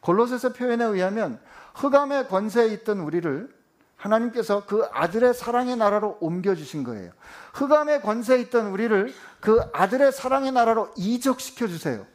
골로새서 0.00 0.52
표현에 0.52 0.84
의하면 0.84 1.40
흑암의 1.74 2.28
권세에 2.28 2.68
있던 2.68 3.00
우리를 3.00 3.60
하나님께서 3.96 4.64
그 4.66 4.88
아들의 4.92 5.34
사랑의 5.34 5.76
나라로 5.76 6.18
옮겨주신 6.20 6.84
거예요. 6.84 7.12
흑암의 7.52 8.00
권세에 8.00 8.40
있던 8.40 8.68
우리를 8.68 9.12
그 9.40 9.60
아들의 9.72 10.12
사랑의 10.12 10.52
나라로 10.52 10.90
이적시켜 10.96 11.68
주세요. 11.68 12.06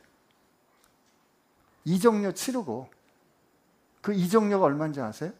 이적료 1.83 2.31
치르고 2.31 2.89
그 4.01 4.13
이적료가 4.13 4.65
얼마인지 4.65 5.01
아세요? 5.01 5.31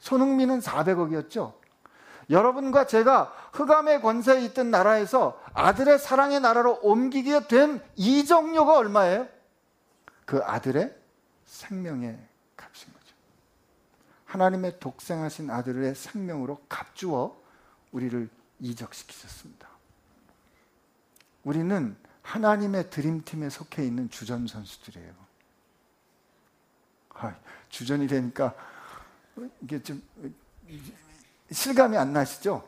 손흥민은 0.00 0.60
400억이었죠. 0.60 1.54
여러분과 2.28 2.86
제가 2.86 3.32
흑암의 3.52 4.02
권세에 4.02 4.44
있던 4.46 4.70
나라에서 4.70 5.40
아들의 5.54 5.98
사랑의 5.98 6.40
나라로 6.40 6.80
옮기게 6.82 7.46
된 7.46 7.80
이정료가 7.94 8.76
얼마예요? 8.76 9.28
그 10.24 10.42
아들의 10.42 10.92
생명의. 11.44 12.18
하나님의 14.36 14.78
독생하신 14.80 15.50
아들의 15.50 15.94
생명으로 15.94 16.60
값주어 16.68 17.34
우리를 17.92 18.28
이적시키셨습니다. 18.60 19.66
우리는 21.44 21.96
하나님의 22.20 22.90
드림팀에 22.90 23.48
속해 23.48 23.84
있는 23.84 24.10
주전 24.10 24.46
선수들이에요. 24.46 25.26
주전이 27.70 28.06
되니까 28.08 28.54
이게 29.62 29.82
좀 29.82 30.02
실감이 31.50 31.96
안 31.96 32.12
나시죠? 32.12 32.66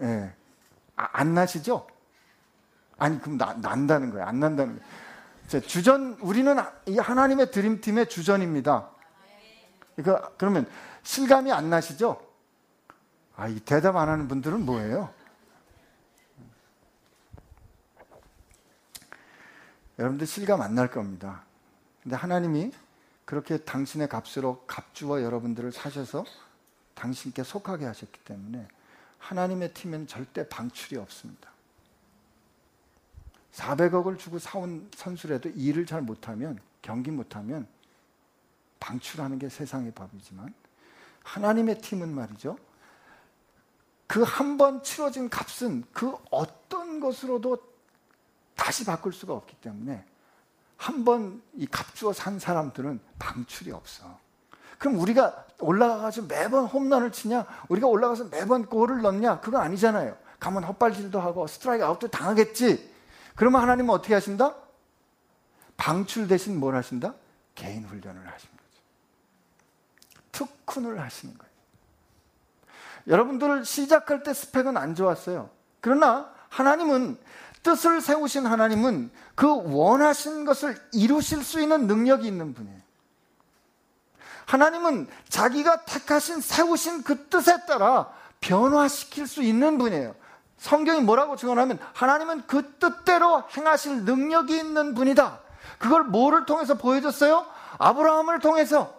예. 0.00 0.04
네. 0.04 0.34
아, 0.96 1.08
안 1.12 1.34
나시죠? 1.34 1.86
아니 2.98 3.20
그럼 3.20 3.38
나, 3.38 3.54
난다는 3.54 4.10
거예요. 4.10 4.26
안 4.26 4.40
난다는 4.40 4.76
거예요. 4.76 4.88
자, 5.46 5.60
주전 5.60 6.18
우리는 6.20 6.56
이 6.86 6.98
하나님의 6.98 7.52
드림팀의 7.52 8.08
주전입니다. 8.08 8.90
그러니까 10.02 10.30
그러면 10.38 10.66
실감이 11.02 11.50
안 11.50 11.70
나시죠? 11.70 12.24
아, 13.36 13.48
이 13.48 13.58
대답 13.60 13.96
안 13.96 14.08
하는 14.08 14.28
분들은 14.28 14.64
뭐예요? 14.64 15.12
여러분들 19.98 20.26
실감 20.26 20.62
안 20.62 20.74
날 20.74 20.90
겁니다. 20.90 21.42
근데 22.02 22.14
하나님이 22.14 22.72
그렇게 23.24 23.58
당신의 23.58 24.08
값으로 24.08 24.64
값주어 24.66 25.22
여러분들을 25.22 25.72
사셔서 25.72 26.24
당신께 26.94 27.42
속하게 27.42 27.84
하셨기 27.86 28.20
때문에 28.20 28.68
하나님의 29.18 29.74
팀엔 29.74 30.06
절대 30.06 30.48
방출이 30.48 30.96
없습니다. 30.96 31.50
400억을 33.52 34.16
주고 34.18 34.38
사온 34.38 34.88
선수라도 34.94 35.48
일을 35.50 35.86
잘 35.86 36.02
못하면 36.02 36.60
경기 36.82 37.10
못하면 37.10 37.66
방출하는 38.80 39.38
게 39.38 39.48
세상의 39.48 39.92
법이지만 39.92 40.52
하나님의 41.24 41.80
팀은 41.80 42.14
말이죠. 42.14 42.56
그 44.06 44.22
한 44.24 44.56
번 44.56 44.82
치러진 44.82 45.28
값은 45.28 45.84
그 45.92 46.14
어떤 46.30 46.98
것으로도 47.00 47.58
다시 48.56 48.84
바꿀 48.84 49.12
수가 49.12 49.34
없기 49.34 49.56
때문에 49.56 50.04
한 50.76 51.04
번 51.04 51.42
이 51.54 51.66
값주어 51.66 52.12
산 52.12 52.38
사람들은 52.38 53.00
방출이 53.18 53.70
없어. 53.72 54.18
그럼 54.78 54.98
우리가 55.00 55.44
올라가서 55.60 56.22
매번 56.22 56.64
홈런을 56.66 57.10
치냐? 57.12 57.44
우리가 57.68 57.88
올라가서 57.88 58.26
매번 58.26 58.64
골을 58.66 59.02
넣냐? 59.02 59.40
그거 59.40 59.58
아니잖아요. 59.58 60.16
가면 60.38 60.62
헛발질도 60.64 61.20
하고 61.20 61.46
스트라이크 61.48 61.84
아웃도 61.84 62.08
당하겠지. 62.08 62.94
그러면 63.34 63.60
하나님은 63.60 63.92
어떻게 63.92 64.14
하신다? 64.14 64.54
방출 65.76 66.28
대신 66.28 66.58
뭘 66.60 66.76
하신다? 66.76 67.14
개인 67.56 67.84
훈련을 67.84 68.24
거죠. 68.24 68.48
특훈을 70.38 71.00
하시는 71.00 71.36
거예요. 71.36 71.48
여러분들 73.06 73.64
시작할 73.64 74.22
때 74.22 74.34
스펙은 74.34 74.76
안 74.76 74.94
좋았어요. 74.94 75.50
그러나 75.80 76.30
하나님은 76.50 77.18
뜻을 77.62 78.00
세우신 78.00 78.46
하나님은 78.46 79.10
그 79.34 79.46
원하신 79.74 80.44
것을 80.44 80.78
이루실 80.92 81.42
수 81.42 81.60
있는 81.60 81.86
능력이 81.86 82.26
있는 82.26 82.54
분이에요. 82.54 82.78
하나님은 84.46 85.08
자기가 85.28 85.84
택하신 85.84 86.40
세우신 86.40 87.02
그 87.02 87.28
뜻에 87.28 87.66
따라 87.66 88.10
변화시킬 88.40 89.26
수 89.26 89.42
있는 89.42 89.78
분이에요. 89.78 90.14
성경이 90.58 91.00
뭐라고 91.00 91.36
증언하면 91.36 91.78
하나님은 91.94 92.46
그 92.46 92.74
뜻대로 92.78 93.44
행하실 93.56 94.04
능력이 94.04 94.56
있는 94.56 94.94
분이다. 94.94 95.40
그걸 95.78 96.04
뭐를 96.04 96.46
통해서 96.46 96.74
보여줬어요? 96.74 97.46
아브라함을 97.78 98.40
통해서, 98.40 98.97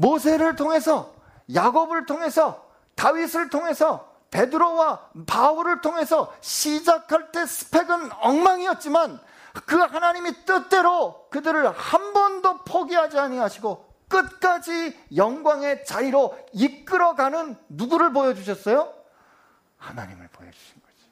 모세를 0.00 0.56
통해서, 0.56 1.14
야곱을 1.52 2.06
통해서, 2.06 2.66
다윗을 2.94 3.50
통해서, 3.50 4.10
베드로와 4.30 5.10
바울을 5.26 5.80
통해서 5.80 6.32
시작할 6.40 7.32
때 7.32 7.44
스펙은 7.44 8.12
엉망이었지만 8.20 9.20
그 9.66 9.76
하나님이 9.76 10.44
뜻대로 10.44 11.28
그들을 11.30 11.68
한 11.72 12.12
번도 12.12 12.64
포기하지 12.64 13.18
아니하시고 13.18 13.90
끝까지 14.08 14.96
영광의 15.16 15.84
자리로 15.84 16.38
이끌어가는 16.52 17.56
누구를 17.68 18.12
보여주셨어요? 18.12 18.94
하나님을 19.78 20.28
보여주신 20.28 20.80
거지. 20.80 21.10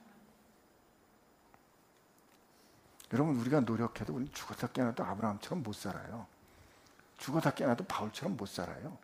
여러분 3.13 3.41
우리가 3.41 3.61
노력해도 3.61 4.15
우리 4.15 4.31
죽었다 4.31 4.69
깨어나도 4.69 5.05
아브라함처럼 5.05 5.63
못 5.65 5.75
살아요. 5.75 6.27
죽었다 7.19 7.51
깨어나도 7.51 7.85
바울처럼 7.85 8.37
못 8.37 8.49
살아요. 8.49 8.97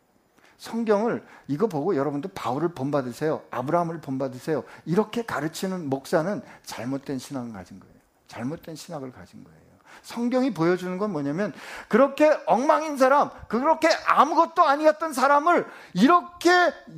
성경을 0.56 1.24
이거 1.48 1.66
보고 1.66 1.96
여러분도 1.96 2.30
바울을 2.30 2.68
본받으세요. 2.70 3.42
아브라함을 3.50 4.00
본받으세요. 4.00 4.64
이렇게 4.86 5.22
가르치는 5.24 5.90
목사는 5.90 6.40
잘못된 6.62 7.18
신앙을 7.18 7.52
가진 7.52 7.80
거예요. 7.80 7.94
잘못된 8.28 8.74
신학을 8.76 9.12
가진 9.12 9.44
거예요. 9.44 9.60
성경이 10.02 10.52
보여주는 10.54 10.96
건 10.98 11.12
뭐냐면 11.12 11.52
그렇게 11.88 12.30
엉망인 12.46 12.96
사람, 12.96 13.30
그렇게 13.48 13.88
아무것도 14.06 14.64
아니었던 14.64 15.12
사람을 15.12 15.66
이렇게 15.92 16.50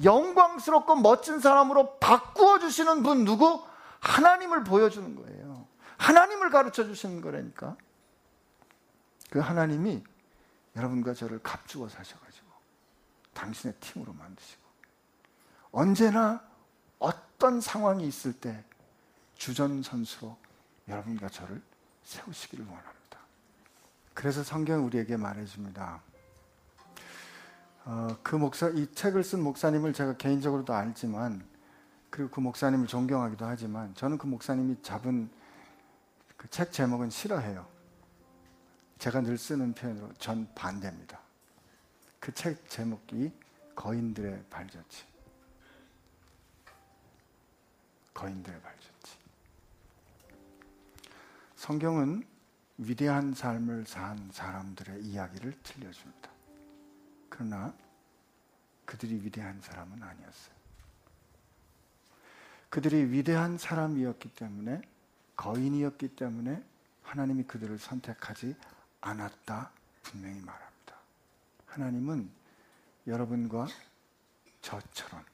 영광스럽고 0.02 0.96
멋진 0.96 1.40
사람으로 1.40 1.98
바꾸어 1.98 2.58
주시는 2.58 3.02
분 3.02 3.24
누구? 3.24 3.62
하나님을 4.00 4.64
보여주는 4.64 5.14
거예요. 5.14 5.66
하나님을 5.98 6.50
가르쳐 6.50 6.84
주시는 6.84 7.20
거라니까. 7.20 7.76
그 9.30 9.40
하나님이 9.40 10.02
여러분과 10.76 11.14
저를 11.14 11.40
값주어 11.42 11.88
사셔가지고 11.88 12.46
당신의 13.34 13.74
팀으로 13.80 14.12
만드시고 14.12 14.62
언제나 15.72 16.42
어떤 16.98 17.60
상황이 17.60 18.06
있을 18.06 18.32
때 18.32 18.64
주전 19.34 19.82
선수로 19.82 20.36
여러분과 20.88 21.28
저를 21.28 21.60
세우시기를 22.04 22.64
원합니다. 22.64 23.18
그래서 24.14 24.42
성경 24.42 24.84
우리에게 24.86 25.16
말해줍니다. 25.16 26.00
어, 27.84 28.16
그 28.22 28.36
목사, 28.36 28.68
이 28.68 28.90
책을 28.92 29.22
쓴 29.24 29.42
목사님을 29.42 29.92
제가 29.92 30.16
개인적으로도 30.16 30.72
알지만, 30.72 31.46
그리고 32.10 32.30
그 32.30 32.40
목사님을 32.40 32.86
존경하기도 32.86 33.44
하지만, 33.44 33.94
저는 33.94 34.18
그 34.18 34.26
목사님이 34.26 34.82
잡은 34.82 35.30
그 36.36 36.48
책 36.48 36.72
제목은 36.72 37.10
싫어해요. 37.10 37.66
제가 38.98 39.20
늘 39.20 39.36
쓰는 39.38 39.72
표현으로 39.74 40.12
전 40.14 40.48
반대입니다. 40.54 41.20
그 42.20 42.32
책 42.32 42.68
제목이 42.68 43.30
거인들의 43.74 44.44
발자취. 44.50 45.04
거인들의 48.14 48.60
발자취. 48.62 49.16
성경은 51.56 52.24
위대한 52.78 53.34
삶을 53.34 53.86
산 53.86 54.30
사람들의 54.32 55.02
이야기를 55.04 55.52
들려줍니다. 55.62 56.30
그러나 57.28 57.74
그들이 58.84 59.24
위대한 59.24 59.60
사람은 59.60 60.02
아니었어요. 60.02 60.56
그들이 62.70 63.10
위대한 63.12 63.56
사람이었기 63.58 64.30
때문에 64.34 64.82
거인이었기 65.36 66.16
때문에 66.16 66.62
하나님이 67.02 67.44
그들을 67.44 67.78
선택하지 67.78 68.56
않았다 69.06 69.70
분명히 70.02 70.40
말합니다. 70.40 70.96
하나님은 71.66 72.30
여러분과 73.06 73.68
저처럼 74.60 75.24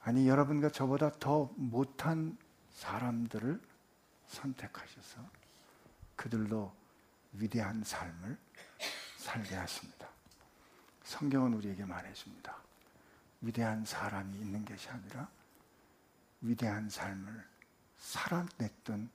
아니 0.00 0.26
여러분과 0.26 0.70
저보다 0.70 1.12
더 1.18 1.52
못한 1.56 2.38
사람들을 2.72 3.60
선택하셔서 4.26 5.20
그들도 6.16 6.72
위대한 7.32 7.84
삶을 7.84 8.38
살게 9.18 9.54
하십니다. 9.54 10.08
성경은 11.04 11.54
우리에게 11.54 11.84
말해줍니다. 11.84 12.56
위대한 13.42 13.84
사람이 13.84 14.38
있는 14.38 14.64
것이 14.64 14.88
아니라 14.88 15.28
위대한 16.40 16.88
삶을 16.88 17.46
살아냈던 17.98 19.10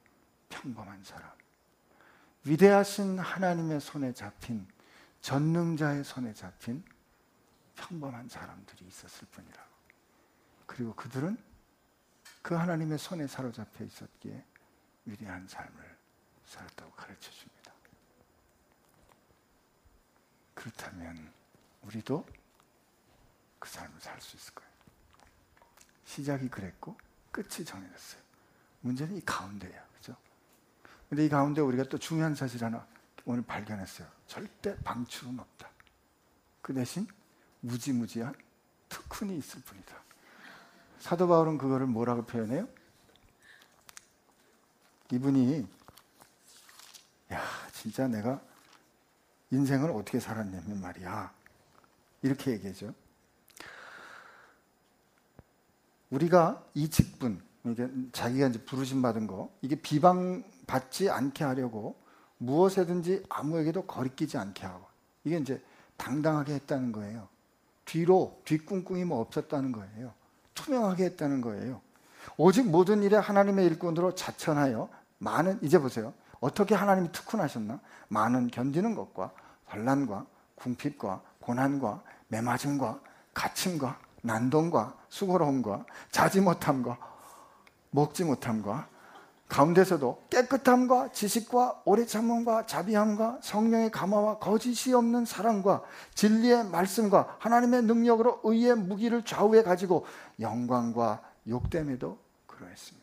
평범한 0.50 1.04
사람. 1.04 1.43
위대하신 2.46 3.20
하나님의 3.20 3.80
손에 3.80 4.14
잡힌 4.14 4.68
전능자의 5.22 6.04
손에 6.04 6.34
잡힌 6.34 6.84
평범한 7.76 8.28
사람들이 8.28 8.86
있었을 8.86 9.28
뿐이라고. 9.30 9.70
그리고 10.66 10.94
그들은 10.96 11.38
그 12.42 12.56
하나님의 12.56 12.98
손에 12.98 13.28
사로잡혀 13.28 13.86
있었기에 13.86 14.46
위대한 15.06 15.48
삶을 15.48 15.98
살았다고 16.46 16.92
가르쳐 16.92 17.32
줍니다. 17.32 17.72
그렇다면 20.54 21.32
우리도 21.84 22.26
그 23.60 23.70
삶을 23.70 24.00
살 24.00 24.20
수 24.22 24.36
있을 24.36 24.54
거예요. 24.54 24.72
시작이 26.06 26.50
그랬고 26.50 26.98
끝이 27.32 27.66
정해졌어요. 27.66 28.22
문제는 28.82 29.16
이 29.18 29.22
가운데야. 29.22 29.88
그죠? 29.96 30.16
근데 31.10 31.26
이 31.26 31.30
가운데 31.30 31.62
우리가 31.62 31.84
또 31.84 31.98
중요한 31.98 32.36
사실 32.36 32.64
하나 32.64 32.86
오늘 33.26 33.44
발견했어요. 33.44 34.08
절대 34.28 34.76
방출은 34.80 35.40
없다. 35.40 35.70
그 36.62 36.74
대신 36.74 37.08
무지무지한 37.62 38.34
특훈이 38.90 39.38
있을 39.38 39.62
뿐이다. 39.62 39.96
사도 41.00 41.28
바울은 41.28 41.58
그거를 41.58 41.86
뭐라고 41.88 42.26
표현해요? 42.26 42.68
이분이 45.12 45.68
야, 47.32 47.42
진짜 47.72 48.08
내가 48.08 48.42
인생을 49.52 49.92
어떻게 49.92 50.20
살았냐면 50.20 50.82
말이야. 50.82 51.32
이렇게 52.22 52.52
얘기하죠. 52.52 52.94
우리가 56.10 56.64
이 56.74 56.90
직분, 56.90 57.42
이게 57.66 57.90
자기가 58.12 58.48
이제 58.48 58.64
부르심 58.64 59.02
받은 59.02 59.28
거, 59.28 59.52
이게 59.62 59.76
비방 59.76 60.44
받지 60.68 61.10
않게 61.10 61.44
하려고 61.44 61.96
무엇에든지 62.38 63.24
아무에게도 63.30 63.86
거리끼지 63.86 64.38
않게 64.38 64.66
하고, 64.66 64.86
이게 65.24 65.38
이제 65.38 65.64
당당하게 65.98 66.56
했다는 66.56 66.92
거예요. 66.92 67.28
뒤로 67.86 68.42
뒷꿍꿍이 68.46 69.06
뭐 69.06 69.20
없었다는 69.22 69.72
거예요. 69.72 70.14
투명하게 70.54 71.06
했다는 71.06 71.42
거예요. 71.42 71.82
오직 72.38 72.70
모든 72.70 73.04
일에 73.04 73.18
하나님의 73.18 73.66
일꾼으로 73.68 74.16
자천하여 74.16 74.90
많은 75.18 75.60
이제 75.62 75.78
보세요. 75.80 76.14
어떻게 76.40 76.76
하나님이 76.76 77.12
특훈하셨나? 77.12 77.80
많은 78.10 78.48
견디는 78.48 78.96
것과 78.96 79.32
환란과 79.66 80.26
궁핍과 80.56 81.22
고난과 81.40 82.04
매맞음과 82.28 83.00
갇힘과 83.34 84.00
난동과 84.22 84.96
수고로움과 85.10 85.86
자지 86.12 86.42
못함과 86.42 86.98
먹지 87.92 88.24
못함과 88.24 88.88
가운데서도 89.48 90.24
깨끗함과 90.30 91.12
지식과 91.12 91.84
오래 91.86 92.06
참음과 92.06 92.66
자비함과 92.66 93.40
성령의 93.42 93.92
감화와 93.92 94.40
거짓이 94.40 94.94
없는 94.94 95.26
사랑과 95.26 95.84
진리의 96.16 96.66
말씀과 96.66 97.38
하나님의 97.40 97.84
능력으로 97.84 98.42
의의 98.44 98.76
무기를 98.76 99.24
좌우해 99.24 99.62
가지고 99.64 100.06
영광과 100.40 101.22
욕됨에도 101.48 102.18
그러했으며 102.48 103.02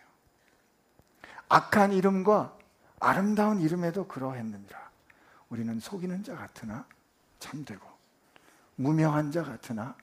악한 1.48 1.92
이름과 1.92 2.56
아름다운 3.00 3.60
이름에도 3.60 4.06
그러했느니라. 4.06 4.78
우리는 5.48 5.80
속이는 5.80 6.22
자 6.22 6.36
같으나 6.36 6.86
참되고 7.38 7.86
무명한 8.76 9.32
자 9.32 9.42
같으나 9.42 9.96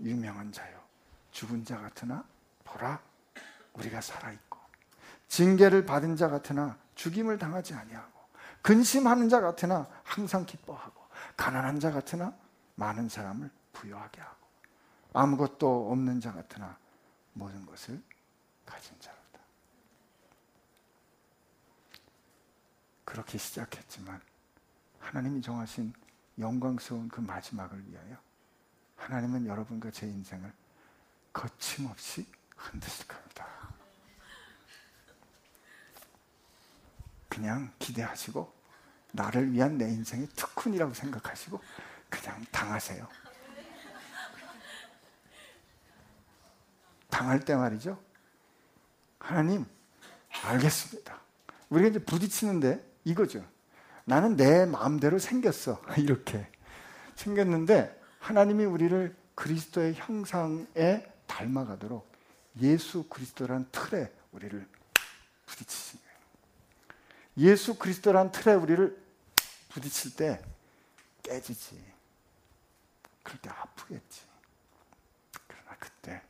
유명한 0.00 0.52
자요. 0.52 0.78
죽은 1.32 1.64
자 1.64 1.78
같으나 1.78 2.24
보라. 2.64 3.00
우리가 3.74 4.00
살아있고 4.00 4.45
징계를 5.28 5.84
받은 5.86 6.16
자 6.16 6.28
같으나 6.28 6.78
죽임을 6.94 7.38
당하지 7.38 7.74
아니하고 7.74 8.12
근심하는 8.62 9.28
자 9.28 9.40
같으나 9.40 9.86
항상 10.02 10.44
기뻐하고 10.46 11.00
가난한 11.36 11.80
자 11.80 11.90
같으나 11.92 12.34
많은 12.74 13.08
사람을 13.08 13.50
부여하게 13.72 14.20
하고 14.20 14.46
아무것도 15.12 15.90
없는 15.92 16.20
자 16.20 16.32
같으나 16.32 16.76
모든 17.32 17.64
것을 17.66 18.02
가진 18.64 18.98
자로다. 18.98 19.40
그렇게 23.04 23.38
시작했지만 23.38 24.20
하나님이 24.98 25.40
정하신 25.40 25.92
영광스러운 26.38 27.08
그 27.08 27.20
마지막을 27.20 27.88
위하여 27.88 28.16
하나님은 28.96 29.46
여러분과 29.46 29.90
제 29.90 30.06
인생을 30.06 30.52
거침없이 31.32 32.26
흔드실 32.56 33.06
겁니다. 33.06 33.46
그냥 37.36 37.70
기대하시고 37.78 38.50
나를 39.12 39.52
위한 39.52 39.76
내 39.76 39.86
인생의 39.90 40.26
특훈이라고 40.36 40.94
생각하시고 40.94 41.60
그냥 42.08 42.42
당하세요. 42.50 43.06
당할 47.10 47.40
때 47.40 47.54
말이죠. 47.54 48.02
하나님, 49.18 49.66
알겠습니다. 50.44 51.20
우리가 51.68 51.88
이제 51.88 51.98
부딪히는데 51.98 52.82
이거죠. 53.04 53.44
나는 54.06 54.36
내 54.36 54.64
마음대로 54.64 55.18
생겼어. 55.18 55.82
이렇게 55.98 56.50
생겼는데 57.16 58.00
하나님이 58.18 58.64
우리를 58.64 59.14
그리스도의 59.34 59.92
형상에 59.94 61.06
닮아가도록 61.26 62.10
예수 62.62 63.02
그리스도란 63.10 63.68
틀에 63.70 64.10
우리를 64.32 64.66
거예요. 65.46 66.05
예수 67.38 67.78
그리스도란 67.78 68.32
틀에 68.32 68.54
우리를 68.54 69.04
부딪힐 69.68 70.16
때 70.16 70.42
깨지지. 71.22 71.84
그럴 73.22 73.40
때 73.40 73.50
아프겠지. 73.50 74.22
그러나 75.46 75.76
그때 75.78 76.22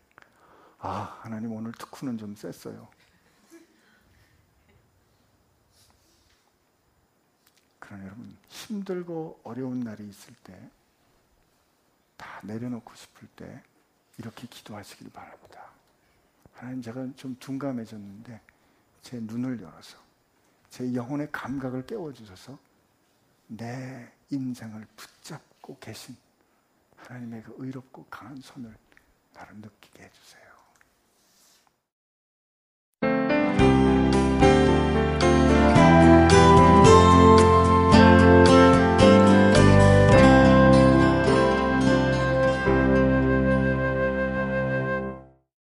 아 0.78 1.20
하나님 1.22 1.52
오늘 1.52 1.72
특훈은 1.72 2.18
좀 2.18 2.34
셌어요. 2.34 2.88
그러나 7.78 8.04
여러분 8.04 8.36
힘들고 8.48 9.40
어려운 9.44 9.80
날이 9.80 10.08
있을 10.08 10.34
때 10.42 10.70
다 12.16 12.40
내려놓고 12.42 12.94
싶을 12.94 13.28
때 13.36 13.62
이렇게 14.18 14.46
기도하시길 14.46 15.10
바랍니다. 15.10 15.70
하나님 16.54 16.80
제가 16.82 17.06
좀 17.16 17.36
둔감해졌는데 17.38 18.40
제 19.02 19.20
눈을 19.20 19.60
열어서 19.60 19.98
제 20.76 20.92
영혼의 20.92 21.32
감각을 21.32 21.86
깨워주셔서 21.86 22.58
내 23.46 24.12
인생을 24.28 24.86
붙잡고 24.94 25.78
계신 25.78 26.14
하나님의 26.96 27.44
그 27.44 27.54
의롭고 27.56 28.04
강한 28.10 28.36
손을 28.36 28.76
나를 29.32 29.56
느끼게 29.56 30.02
해주세요. 30.02 30.45